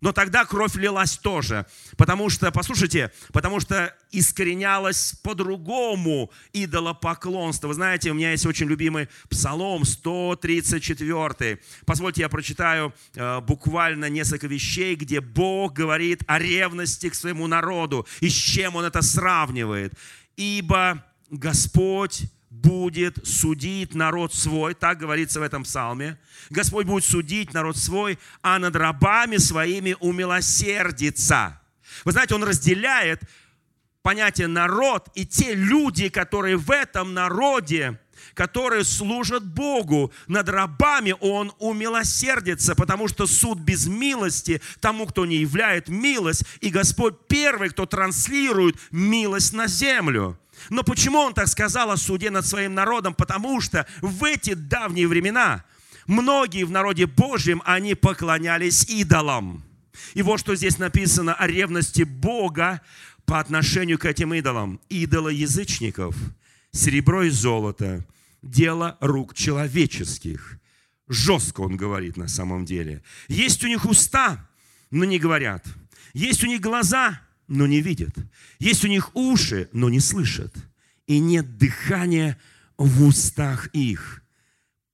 [0.00, 7.68] Но тогда кровь лилась тоже, потому что, послушайте, потому что искоренялось по-другому идолопоклонство.
[7.68, 11.60] Вы знаете, у меня есть очень любимый псалом 134.
[11.84, 18.06] Позвольте, я прочитаю э, буквально несколько вещей, где Бог говорит о ревности к своему народу
[18.20, 19.94] и с чем Он это сравнивает.
[20.36, 26.18] «Ибо Господь будет судить народ свой, так говорится в этом псалме.
[26.50, 31.60] Господь будет судить народ свой, а над рабами своими умилосердится.
[32.04, 33.22] Вы знаете, он разделяет
[34.02, 37.98] понятие народ и те люди, которые в этом народе,
[38.34, 40.12] которые служат Богу.
[40.26, 46.70] Над рабами Он умилосердится, потому что суд без милости тому, кто не являет милость, и
[46.70, 50.38] Господь первый, кто транслирует милость на землю.
[50.70, 53.14] Но почему он так сказал о суде над своим народом?
[53.14, 55.64] Потому что в эти давние времена
[56.06, 59.62] многие в народе Божьем, они поклонялись идолам.
[60.14, 62.80] И вот что здесь написано о ревности Бога
[63.24, 64.80] по отношению к этим идолам.
[64.88, 66.16] Идолы язычников,
[66.72, 68.04] серебро и золото,
[68.42, 70.58] дело рук человеческих.
[71.08, 73.02] Жестко он говорит на самом деле.
[73.28, 74.48] Есть у них уста,
[74.90, 75.66] но не говорят.
[76.12, 78.14] Есть у них глаза, но не видят.
[78.58, 80.54] Есть у них уши, но не слышат.
[81.06, 82.38] И нет дыхания
[82.76, 84.22] в устах их.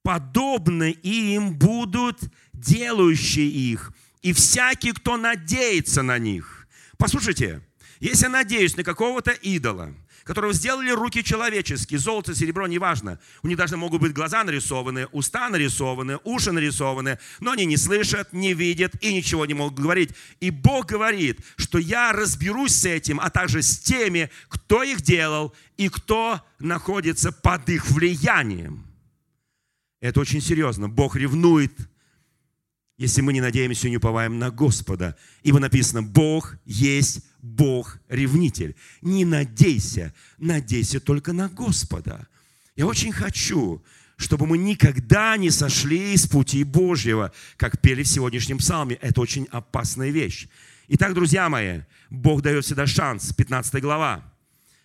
[0.01, 2.19] Подобны им будут
[2.53, 3.91] делающие их,
[4.21, 6.67] и всякий, кто надеется на них.
[6.97, 7.61] Послушайте,
[7.99, 9.93] если я надеюсь на какого-то идола–
[10.25, 13.19] которого сделали руки человеческие, золото, серебро, неважно.
[13.43, 18.33] У них даже могут быть глаза нарисованы, уста нарисованы, уши нарисованы, но они не слышат,
[18.33, 20.09] не видят и ничего не могут говорить.
[20.39, 25.53] И Бог говорит, что я разберусь с этим, а также с теми, кто их делал
[25.77, 28.83] и кто находится под их влиянием.
[30.01, 30.89] Это очень серьезно.
[30.89, 31.71] Бог ревнует
[32.97, 35.15] если мы не надеемся и не уповаем на Господа.
[35.43, 38.75] Ибо написано, Бог есть Бог-ревнитель.
[39.01, 42.27] Не надейся, надейся только на Господа.
[42.75, 43.83] Я очень хочу,
[44.17, 48.95] чтобы мы никогда не сошли с пути Божьего, как пели в сегодняшнем псалме.
[48.95, 50.47] Это очень опасная вещь.
[50.87, 53.33] Итак, друзья мои, Бог дает всегда шанс.
[53.33, 54.23] 15 глава.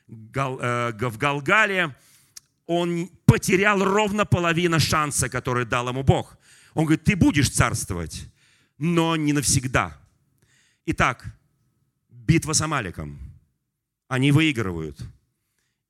[0.09, 1.95] Э, в Галгале
[2.67, 6.37] он потерял ровно половину шанса, который дал ему Бог.
[6.75, 8.29] Он говорит, ты будешь царствовать,
[8.79, 9.99] но не навсегда.
[10.87, 11.27] Итак,
[12.09, 13.19] битва с Амаликом.
[14.09, 14.99] Они выигрывают.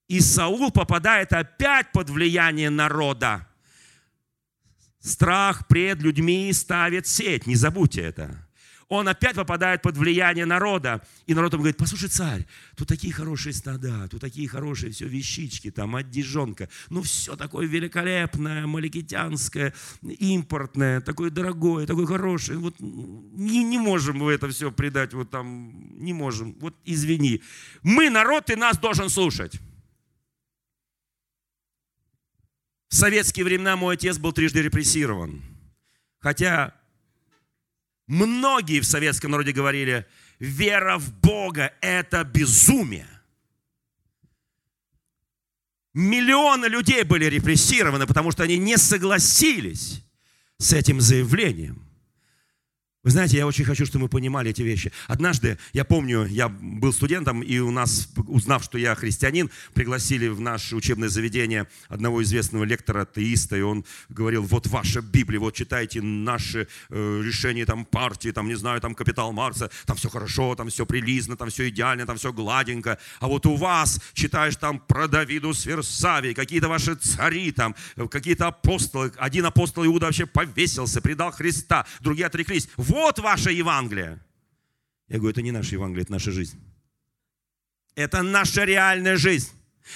[0.08, 3.46] И Саул попадает опять под влияние народа.
[4.98, 8.46] Страх пред людьми ставит сеть, не забудьте это
[8.90, 11.00] он опять попадает под влияние народа.
[11.26, 12.44] И народ ему говорит, послушай, царь,
[12.76, 16.68] тут такие хорошие стада, тут такие хорошие все вещички, там одежонка.
[16.90, 19.72] Ну, все такое великолепное, маликитянское,
[20.02, 22.58] импортное, такое дорогое, такое хорошее.
[22.58, 26.56] Вот не, не можем мы это все придать, вот там, не можем.
[26.58, 27.42] Вот извини.
[27.84, 29.60] Мы народ, ты нас должен слушать.
[32.88, 35.42] В советские времена мой отец был трижды репрессирован.
[36.18, 36.74] Хотя
[38.10, 40.04] Многие в советском народе говорили,
[40.40, 43.06] вера в Бога– это безумие.
[45.94, 50.02] Миллионы людей были репрессированы, потому что они не согласились
[50.58, 51.88] с этим заявлением.
[53.02, 54.92] Вы знаете, я очень хочу, чтобы мы понимали эти вещи.
[55.06, 60.38] Однажды, я помню, я был студентом, и у нас, узнав, что я христианин, пригласили в
[60.38, 66.02] наше учебное заведение одного известного лектора, атеиста, и он говорил, вот ваша Библия, вот читайте
[66.02, 70.68] наши э, решения там партии, там, не знаю, там капитал Маркса, там все хорошо, там
[70.68, 72.98] все прилизно, там все идеально, там все гладенько.
[73.18, 77.74] А вот у вас читаешь там про Давиду Сверсавий, какие-то ваши цари там,
[78.10, 79.10] какие-то апостолы.
[79.16, 84.18] Один апостол Иуда вообще повесился, предал Христа, другие отреклись вот ваше Евангелие.
[85.08, 86.60] Я говорю, это не наше Евангелие, это наша жизнь.
[87.94, 89.50] Это наша реальная жизнь.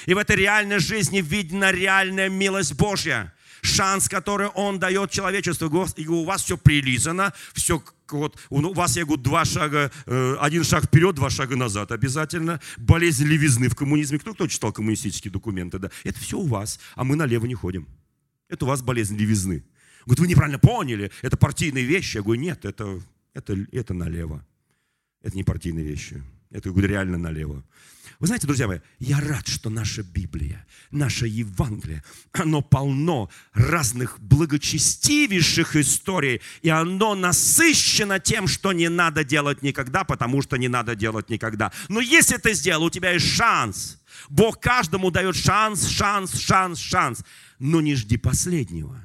[0.06, 3.32] И в этой реальной жизни видна реальная милость Божья.
[3.62, 5.86] Шанс, который Он дает человечеству.
[5.96, 10.64] И у вас все прилизано, все вот, у вас, я говорю, два шага, э, один
[10.64, 12.60] шаг вперед, два шага назад обязательно.
[12.76, 14.18] Болезнь левизны в коммунизме.
[14.18, 15.78] Кто, кто читал коммунистические документы?
[15.78, 15.90] Да?
[16.04, 17.88] Это все у вас, а мы налево не ходим.
[18.48, 19.64] Это у вас болезнь левизны.
[20.04, 22.16] Говорит, вы неправильно поняли, это партийные вещи.
[22.16, 23.00] Я говорю, нет, это,
[23.32, 24.44] это, это налево.
[25.22, 26.22] Это не партийные вещи.
[26.50, 27.64] Это, говорю, реально налево.
[28.20, 35.76] Вы знаете, друзья мои, я рад, что наша Библия, наше Евангелие, оно полно разных благочестивейших
[35.76, 41.28] историй, и оно насыщено тем, что не надо делать никогда, потому что не надо делать
[41.28, 41.72] никогда.
[41.88, 44.00] Но если ты сделал, у тебя есть шанс.
[44.28, 47.24] Бог каждому дает шанс, шанс, шанс, шанс.
[47.58, 48.96] Но не жди последнего.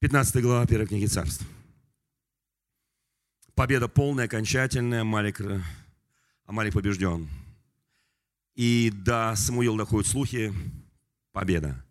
[0.00, 1.46] 15 глава первой книги царств.
[3.54, 5.04] Победа полная, окончательная.
[5.04, 5.42] Малик,
[6.46, 7.28] Амалик побежден.
[8.54, 10.54] И до Самуила доходят слухи.
[11.32, 11.84] Победа.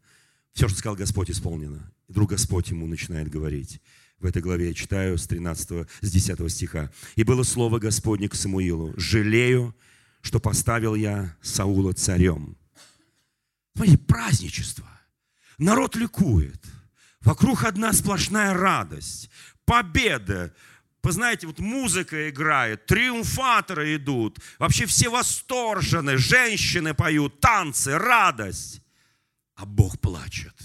[0.53, 1.93] Все, что сказал Господь, исполнено.
[2.07, 3.79] И вдруг Господь ему начинает говорить.
[4.17, 6.91] В этой главе я читаю с 13, с 10 стиха.
[7.15, 8.91] «И было слово Господне к Самуилу.
[8.97, 9.75] Жалею,
[10.21, 12.57] что поставил я Саула царем».
[13.75, 14.89] Смотрите, праздничество.
[15.59, 16.59] Народ ликует–
[17.21, 19.29] Вокруг одна сплошная радость,
[19.65, 20.53] победа.
[21.03, 28.81] Вы знаете, вот музыка играет, триумфаторы идут, вообще все восторжены, женщины поют, танцы, радость.
[29.55, 30.55] А Бог плачет.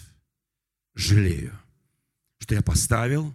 [0.94, 1.58] Жалею,
[2.38, 3.34] что я поставил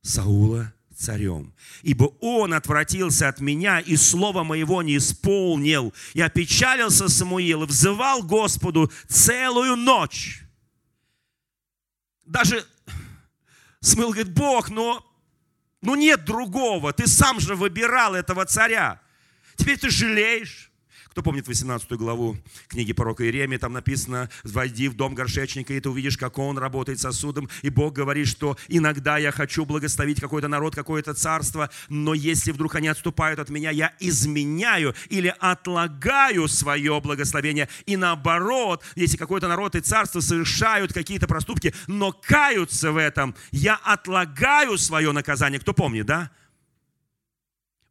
[0.00, 1.52] Саула царем.
[1.82, 5.92] Ибо он отвратился от меня и слова моего не исполнил.
[6.14, 10.43] Я печалился Самуил и взывал Господу целую ночь
[12.26, 12.66] даже
[13.84, 15.04] Смыл говорит, Бог, но
[15.82, 19.00] ну нет другого, ты сам же выбирал этого царя.
[19.56, 20.70] Теперь ты жалеешь.
[21.14, 25.88] Кто помнит 18 главу книги пророка Иеремии, там написано, «Войди в дом горшечника, и ты
[25.88, 27.48] увидишь, как он работает сосудом».
[27.62, 32.74] И Бог говорит, что иногда я хочу благословить какой-то народ, какое-то царство, но если вдруг
[32.74, 37.68] они отступают от меня, я изменяю или отлагаю свое благословение.
[37.86, 43.76] И наоборот, если какой-то народ и царство совершают какие-то проступки, но каются в этом, я
[43.76, 45.60] отлагаю свое наказание.
[45.60, 46.32] Кто помнит, да?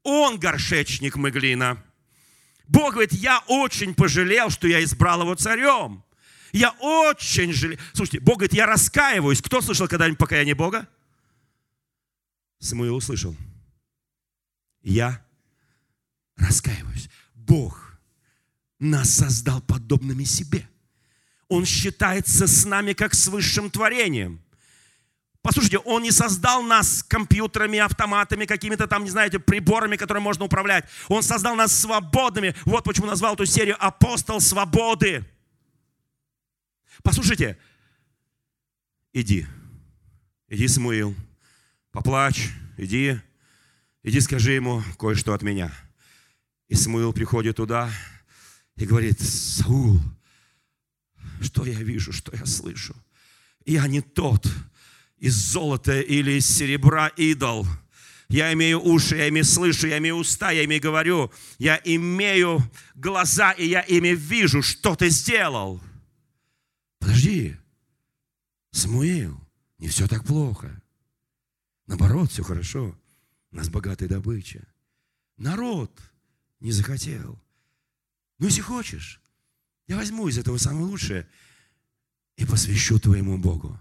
[0.04, 1.82] Он горшечник Мыглина–
[2.68, 6.04] Бог говорит, я очень пожалел, что я избрал его царем.
[6.52, 7.80] Я очень жалею.
[7.94, 9.42] Слушайте, Бог говорит, я раскаиваюсь.
[9.42, 10.88] Кто слышал когда-нибудь покаяние Бога?
[12.60, 13.36] Самуил услышал.
[14.84, 15.26] Я
[16.38, 17.10] раскаиваюсь.
[17.34, 17.98] Бог
[18.80, 20.68] нас создал подобными себе.
[21.48, 24.42] Он считается с нами как с высшим творением.
[25.44, 30.86] Послушайте, Он не создал нас компьютерами, автоматами, какими-то там, не знаете, приборами, которыми можно управлять.
[31.10, 32.56] Он создал нас свободными.
[32.64, 35.26] Вот почему назвал эту серию «Апостол свободы».
[37.04, 37.58] Послушайте,
[39.12, 39.46] иди,
[40.48, 41.14] иди, Самуил,
[41.92, 43.20] поплачь, иди,
[44.02, 45.74] иди скажи ему кое-что от меня.
[46.70, 47.92] И Самуил приходит туда
[48.78, 50.00] и говорит, Саул,
[51.42, 52.96] что я вижу, что я слышу?
[53.66, 54.48] Я не тот,
[55.24, 57.66] из золота или из серебра идол.
[58.28, 61.32] Я имею уши, я ими слышу, я имею уста, я ими говорю.
[61.60, 62.62] Я имею
[62.94, 65.82] глаза, и я ими вижу, что ты сделал.
[67.00, 67.56] Подожди,
[68.72, 69.40] Самуил,
[69.78, 70.82] не все так плохо.
[71.88, 72.94] Наоборот, все хорошо.
[73.52, 74.68] У нас богатая добыча.
[75.38, 76.02] Народ
[76.60, 77.42] не захотел.
[78.40, 79.22] Ну, если хочешь,
[79.88, 81.30] я возьму из этого самое лучшее
[82.36, 83.80] и посвящу твоему Богу.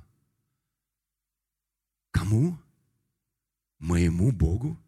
[2.13, 2.57] Кому?
[3.81, 4.79] Моему Богу?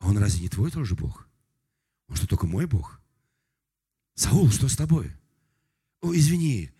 [0.00, 1.28] А он разве не твой тоже Бог?
[2.08, 3.00] Он что, только мой Бог?
[4.14, 5.12] Саул, что с тобой?
[6.00, 6.70] О, извини,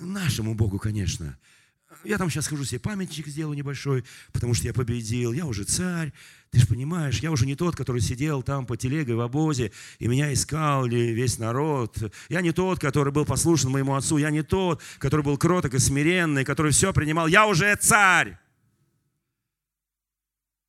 [0.00, 1.38] нашему Богу, конечно.
[2.04, 6.12] я там сейчас хожу себе памятник сделаю небольшой, потому что я победил, я уже царь,
[6.50, 10.06] ты же понимаешь, я уже не тот, который сидел там по телеге в обозе, и
[10.06, 11.96] меня искал ли весь народ.
[12.28, 15.78] Я не тот, который был послушен моему отцу, я не тот, который был кроток и
[15.78, 17.26] смиренный, который все принимал.
[17.26, 18.38] Я уже царь.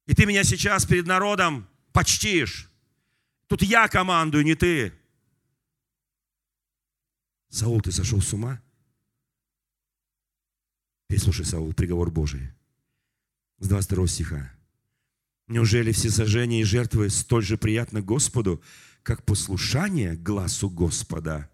[0.07, 2.69] И ты меня сейчас перед народом почтишь.
[3.47, 4.93] Тут я командую, не ты.
[7.49, 8.61] Саул, ты сошел с ума?
[11.07, 12.49] Переслушай, Саул, приговор Божий.
[13.59, 14.53] С 22 стиха.
[15.47, 18.61] Неужели все сожжения и жертвы столь же приятны Господу,
[19.03, 21.49] как послушание глазу Господа?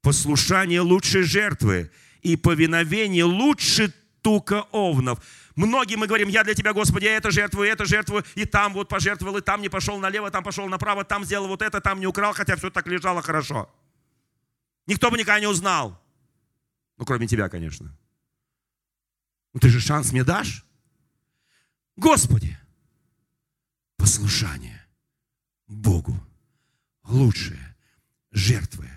[0.00, 1.90] Послушание лучше жертвы,
[2.22, 5.24] и повиновение лучше тука овнов.
[5.56, 9.38] Многие мы говорим, я для тебя, Господи, это жертвую, это жертвую, и там вот пожертвовал,
[9.38, 12.32] и там не пошел налево, там пошел направо, там сделал вот это, там не украл,
[12.32, 13.68] хотя все так лежало хорошо.
[14.86, 16.00] Никто бы никогда не узнал.
[16.96, 17.96] Ну, кроме тебя, конечно.
[19.52, 20.64] Ну, ты же шанс мне дашь?
[21.96, 22.56] Господи,
[23.96, 24.86] послушание
[25.66, 26.16] Богу
[27.04, 27.76] лучшее
[28.30, 28.88] жертвы.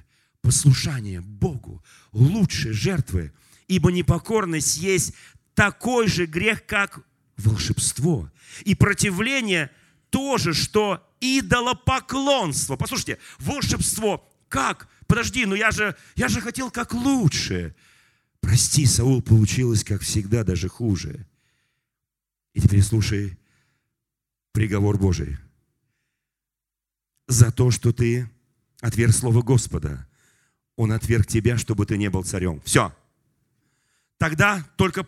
[0.41, 3.33] Послушание Богу лучшие жертвы,
[3.67, 5.13] ибо непокорность есть
[5.53, 6.99] такой же грех, как
[7.37, 8.31] волшебство.
[8.63, 9.71] И противление
[10.09, 12.75] тоже, что идолопоклонство.
[12.75, 14.87] Послушайте, волшебство как?
[15.07, 17.75] Подожди, ну я же, я же хотел как лучше.
[18.41, 21.25] Прости, Саул, получилось, как всегда, даже хуже.
[22.53, 23.37] И теперь слушай
[24.51, 25.37] приговор Божий.
[27.27, 28.29] За то, что ты
[28.81, 30.07] отверг слово Господа,
[30.75, 32.61] Он отверг тебя, чтобы ты не был царем.
[32.61, 32.93] Все.
[34.17, 35.07] Тогда только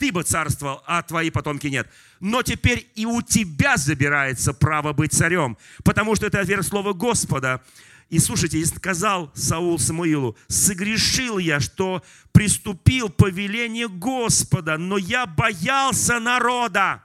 [0.00, 1.86] ты бы царствовал, а твои потомки нет.
[2.20, 7.62] Но теперь и у тебя забирается право быть царем, потому что ты отверг слово Господа.
[8.08, 15.26] И слушайте, и сказал Саул Самуилу, согрешил я, что приступил по велению Господа, но я
[15.26, 17.04] боялся народа.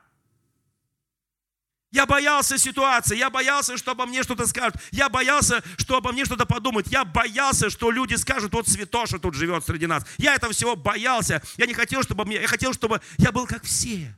[1.92, 6.26] Я боялся ситуации, я боялся, что обо мне что-то скажут, я боялся, что обо мне
[6.26, 10.06] что-то подумают, я боялся, что люди скажут, вот святоша тут живет среди нас.
[10.18, 13.64] Я этого всего боялся, я не хотел, чтобы мне, я хотел, чтобы я был как
[13.64, 14.14] все.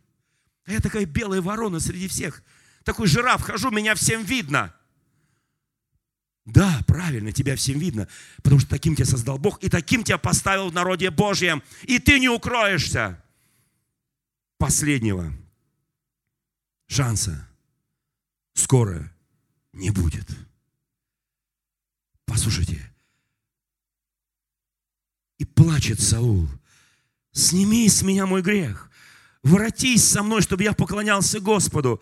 [0.65, 2.41] А я такая белая ворона среди всех.
[2.83, 4.73] Такой жираф, хожу, меня всем видно.
[6.45, 8.07] Да, правильно, тебя всем видно,
[8.37, 12.19] потому что таким тебя создал Бог, и таким тебя поставил в народе Божьем, и ты
[12.19, 13.21] не укроешься
[14.57, 15.33] последнего
[16.87, 17.46] шанса
[18.57, 19.11] скоро
[19.73, 20.27] не будет.
[22.25, 22.81] Послушайте.
[25.37, 26.47] И плачет Саул.
[27.31, 28.89] Сними с меня мой грех.
[29.43, 32.01] Воротись со мной, чтобы я поклонялся Господу.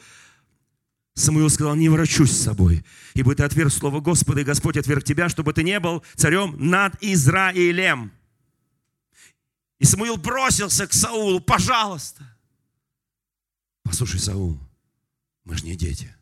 [1.13, 2.83] Самуил сказал, не ворочусь с собой,
[3.13, 7.01] ибо ты отверг слово Господа, и Господь отверг тебя, чтобы ты не был царем над
[7.01, 8.11] Израилем.
[9.79, 12.37] И Самуил бросился к Саулу, пожалуйста.
[13.83, 14.59] Послушай, Саул,
[15.45, 16.13] мы же не дети.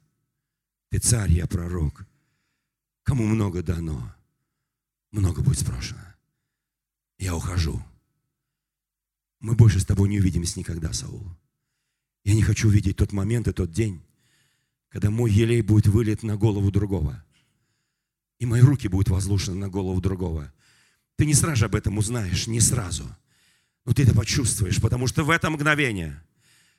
[0.93, 2.05] Ты царь, я пророк.
[3.01, 4.13] Кому много дано,
[5.09, 6.05] много будет спрошено.
[7.17, 7.81] Я ухожу.
[9.39, 11.25] Мы больше с тобой не увидимся никогда, Саул.
[12.23, 14.03] Я не хочу увидеть тот момент и тот день,
[14.89, 17.25] когда мой елей будет вылет на голову другого.
[18.37, 20.53] И мои руки будут возложены на голову другого.
[21.15, 23.09] Ты не сразу об этом узнаешь, не сразу.
[23.83, 26.23] Но ты это почувствуешь, потому что в это мгновение,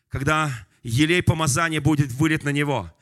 [0.08, 2.94] когда елей помазания будет вылет на него,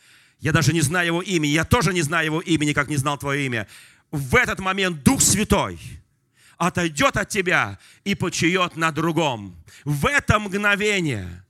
[0.43, 1.49] я даже не знаю его имя.
[1.49, 3.69] Я тоже не знаю его имени, как не знал твое имя.
[4.11, 5.79] В этот момент Дух Святой
[6.59, 9.57] отойдет от тебя и почует на другом.
[9.85, 11.45] В это мгновение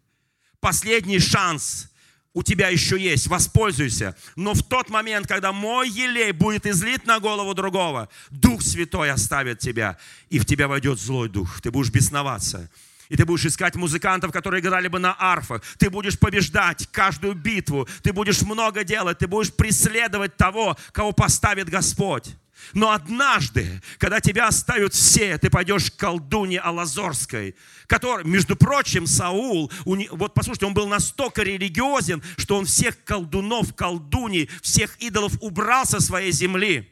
[0.61, 1.89] последний шанс
[2.35, 4.15] у тебя еще есть, воспользуйся.
[4.37, 9.59] Но в тот момент, когда мой елей будет излит на голову другого, Дух Святой оставит
[9.59, 9.97] тебя,
[10.29, 11.63] и в тебя войдет злой дух.
[11.63, 12.71] Ты будешь бесноваться
[13.13, 15.63] и ты будешь искать музыкантов, которые играли бы на арфах.
[15.77, 17.87] Ты будешь побеждать каждую битву.
[18.03, 19.19] Ты будешь много делать.
[19.19, 22.35] Ты будешь преследовать того, кого поставит Господь.
[22.73, 27.55] Но однажды, когда тебя оставят все, ты пойдешь к колдуне Алазорской,
[27.87, 34.49] который, между прочим, Саул, вот послушайте, он был настолько религиозен, что он всех колдунов, колдуней,
[34.63, 36.92] всех идолов убрал со своей земли.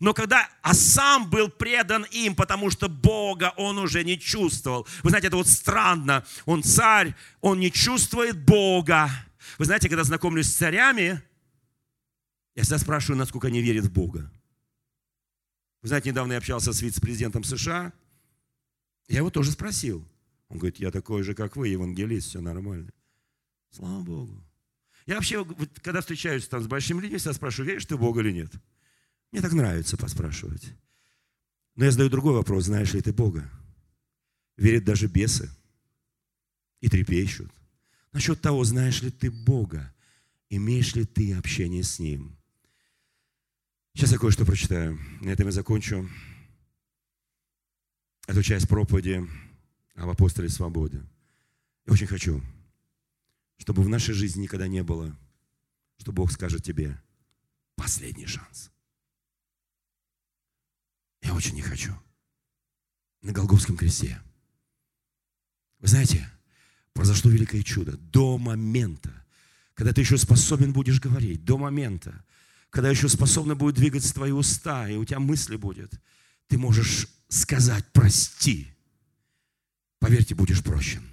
[0.00, 4.88] Но когда, а сам был предан им, потому что Бога он уже не чувствовал.
[5.02, 6.24] Вы знаете, это вот странно.
[6.46, 9.10] Он царь, он не чувствует Бога.
[9.58, 11.22] Вы знаете, когда знакомлюсь с царями,
[12.54, 14.32] я всегда спрашиваю, насколько они верят в Бога.
[15.82, 17.92] Вы знаете, недавно я общался с вице-президентом США.
[19.08, 20.06] Я его тоже спросил.
[20.48, 22.90] Он говорит, я такой же, как вы, евангелист, все нормально.
[23.70, 24.42] Слава Богу.
[25.06, 25.44] Я вообще,
[25.82, 28.50] когда встречаюсь там с большими людьми, всегда спрашиваю, веришь ты в Бога или нет?
[29.30, 30.72] Мне так нравится поспрашивать.
[31.76, 33.50] Но я задаю другой вопрос, знаешь ли ты Бога?
[34.56, 35.50] Верят даже бесы.
[36.80, 37.52] и трепещут
[38.12, 39.94] насчет того, знаешь ли ты Бога,
[40.48, 42.36] имеешь ли ты общение с Ним.
[43.94, 44.98] Сейчас я кое-что прочитаю.
[45.20, 46.08] На этом я закончу
[48.26, 49.26] эту часть проповеди
[49.94, 51.02] об апостоле свободы.
[51.86, 52.42] Я очень хочу,
[53.58, 55.16] чтобы в нашей жизни никогда не было,
[55.98, 57.00] что Бог скажет тебе
[57.74, 58.70] последний шанс.
[61.40, 61.94] Очень не хочу.
[63.22, 64.20] На Голговском кресте.
[65.78, 66.30] Вы знаете,
[66.92, 67.96] произошло великое чудо.
[67.96, 69.24] До момента,
[69.72, 72.26] когда ты еще способен будешь говорить, до момента,
[72.68, 75.98] когда еще способны будут двигаться твои уста, и у тебя мысли будет,
[76.46, 78.76] ты можешь сказать «прости».
[79.98, 81.08] Поверьте, будешь прощен.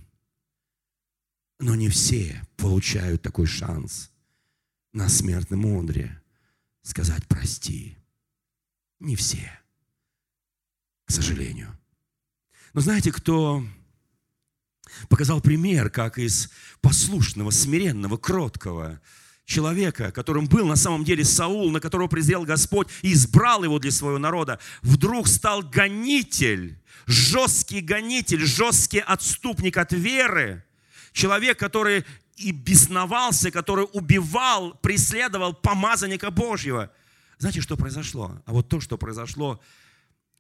[1.58, 4.12] Но не все получают такой шанс
[4.92, 6.22] на смертном одре
[6.82, 7.98] сказать «прости».
[9.00, 9.58] Не все,
[11.08, 11.76] к сожалению.
[12.74, 13.64] Но знаете, кто
[15.10, 16.50] показал пример, как из
[16.82, 19.00] послушного, смиренного, кроткого
[19.46, 23.92] человека, которым был на самом деле Саул, на которого презрел Господь и избрал его для
[23.92, 30.66] своего народа, вдруг стал гонитель, жесткий гонитель, жесткий отступник от веры,
[31.14, 32.06] человек, который
[32.36, 36.92] и бесновался, который убивал, преследовал помазанника Божьего.
[37.40, 38.42] Знаете, что произошло?
[38.46, 39.62] А вот то, что произошло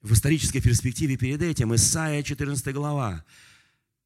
[0.02, 3.24] в исторической перспективе перед этим, Исаия 14 глава,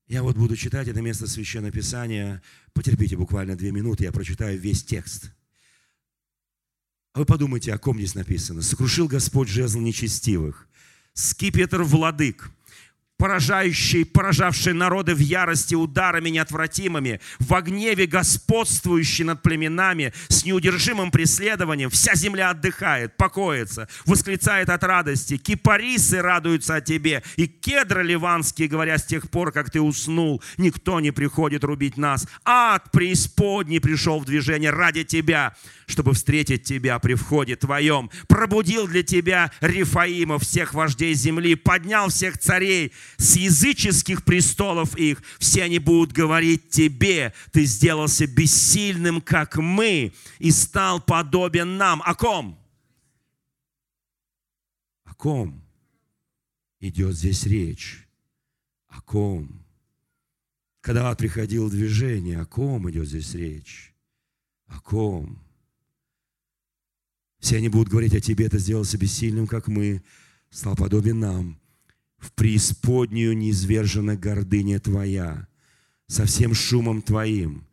[0.07, 2.41] я вот буду читать это место Священного Писания.
[2.73, 5.31] Потерпите буквально две минуты, я прочитаю весь текст.
[7.13, 8.61] А вы подумайте, о ком здесь написано.
[8.61, 10.67] «Сокрушил Господь жезл нечестивых,
[11.13, 12.51] скипетр владык,
[13.21, 21.91] поражающий, поражавший народы в ярости ударами неотвратимыми, в гневе господствующий над племенами, с неудержимым преследованием.
[21.91, 25.37] Вся земля отдыхает, покоится, восклицает от радости.
[25.37, 30.99] Кипарисы радуются о тебе, и кедры ливанские, говоря, с тех пор, как ты уснул, никто
[30.99, 32.27] не приходит рубить нас.
[32.43, 35.55] Ад преисподней пришел в движение ради тебя,
[35.85, 38.09] чтобы встретить тебя при входе твоем.
[38.27, 45.63] Пробудил для тебя Рифаима, всех вождей земли, поднял всех царей, с языческих престолов их, все
[45.63, 52.01] они будут говорить тебе, ты сделался бессильным, как мы, и стал подобен нам.
[52.03, 52.59] О ком?
[55.03, 55.63] О ком
[56.79, 58.07] идет здесь речь?
[58.87, 59.63] О ком?
[60.81, 63.93] Когда приходил движение, о ком идет здесь речь?
[64.65, 65.39] О ком?
[67.39, 70.03] Все они будут говорить о тебе, ты сделался бессильным, как мы,
[70.49, 71.61] стал подобен нам
[72.21, 75.47] в преисподнюю низвержена гордыня твоя,
[76.07, 77.65] со всем шумом твоим,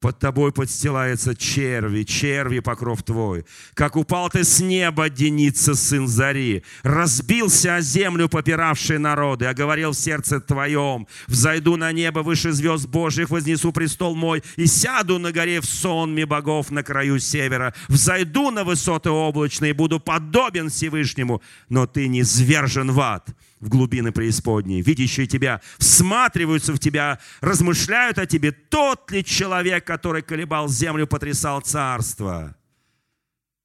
[0.00, 3.44] под тобой подстилается черви, черви покров твой.
[3.74, 6.62] Как упал ты с неба, Деница, сын Зари.
[6.82, 11.08] Разбился о землю попиравшие народы, а говорил в сердце твоем.
[11.26, 16.26] Взойду на небо выше звезд Божьих, вознесу престол мой и сяду на горе в сонме
[16.26, 17.74] богов на краю севера.
[17.88, 24.12] Взойду на высоты облачные, буду подобен Всевышнему, но ты не звержен в ад в глубины
[24.12, 31.06] преисподней, видящие тебя, всматриваются в тебя, размышляют о тебе, тот ли человек, который колебал землю,
[31.06, 32.56] потрясал царство.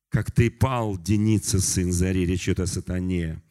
[0.09, 3.41] Как ты пал, Деница, сын Зари, речь о сатане,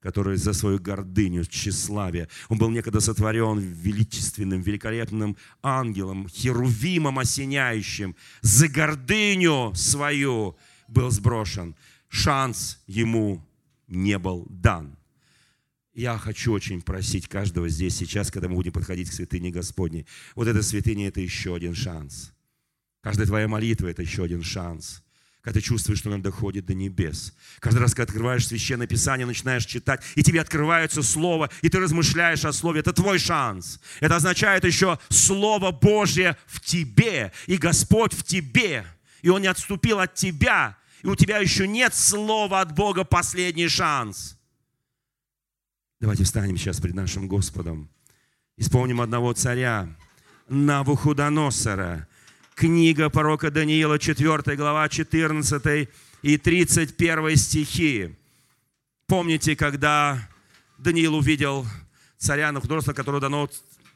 [0.00, 8.68] который за свою гордыню, тщеславие, он был некогда сотворен величественным, великолепным ангелом, херувимом осеняющим, за
[8.68, 10.56] гордыню свою
[10.88, 11.74] был сброшен.
[12.08, 13.42] Шанс ему
[13.88, 14.98] не был дан.
[15.94, 20.06] Я хочу очень просить каждого здесь сейчас, когда мы будем подходить к святыне Господней.
[20.34, 22.32] Вот эта святыня– это еще один шанс.
[23.00, 25.04] Каждая твоя молитва– это еще один шанс.
[25.40, 27.32] Когда ты чувствуешь, что она доходит до небес.
[27.60, 32.44] Каждый раз, когда открываешь Священное Писание, начинаешь читать, и тебе открывается Слово, и ты размышляешь
[32.44, 33.78] о Слове, это твой шанс.
[34.00, 38.84] Это означает еще Слово Божье в тебе, и Господь в тебе.
[39.22, 43.68] И Он не отступил от тебя, и у тебя еще нет Слова от Бога последний
[43.68, 44.36] шанс–
[46.04, 47.88] Давайте встанем сейчас перед нашим Господом.
[48.58, 49.88] Исполним одного царя,
[50.50, 52.06] Навуходоносора.
[52.54, 55.88] Книга пророка Даниила, 4 глава, 14
[56.20, 58.14] и 31 стихи.
[59.06, 60.28] Помните, когда
[60.76, 61.66] Даниил увидел
[62.18, 63.48] царя Навуходоносора, которому дано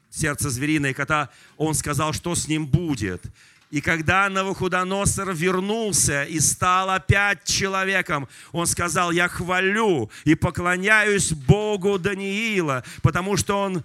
[0.09, 1.29] сердце звериное, кота,
[1.59, 3.23] он сказал, что с ним будет.
[3.71, 11.99] И когда Навуходоносор вернулся и стал опять человеком, он сказал, я хвалю и поклоняюсь Богу
[11.99, 13.85] Даниила, потому что он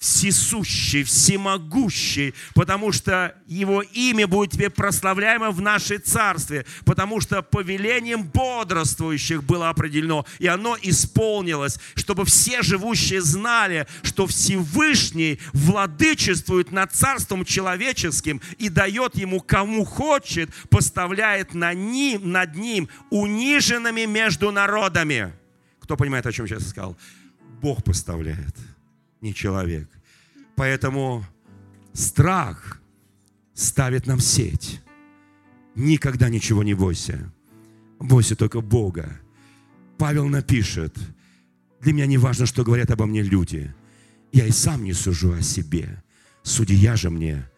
[0.00, 8.22] всесущий, всемогущий, потому что Его имя будет тебе прославляемо в нашей царстве, потому что повелением
[8.24, 17.44] бодрствующих было определено, и оно исполнилось, чтобы все живущие знали, что Всевышний владычествует над царством
[17.44, 25.34] человеческим и дает ему кому хочет, поставляет на ним, над ним униженными между народами.
[25.80, 26.96] Кто понимает, о чем сейчас сказал?
[27.60, 28.56] Бог поставляет
[29.20, 29.88] не человек.
[30.56, 31.24] Поэтому
[31.92, 32.80] страх
[33.54, 34.80] ставит нам сеть.
[35.74, 37.32] Никогда ничего не бойся.
[37.98, 39.20] Бойся только Бога.
[39.98, 40.96] Павел напишет,
[41.80, 43.74] для меня не важно, что говорят обо мне люди.
[44.32, 46.02] Я и сам не сужу о себе.
[46.42, 47.48] Судья же мне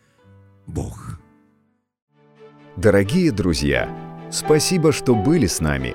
[0.66, 1.20] Бог.
[2.76, 3.88] Дорогие друзья,
[4.30, 5.94] спасибо, что были с нами.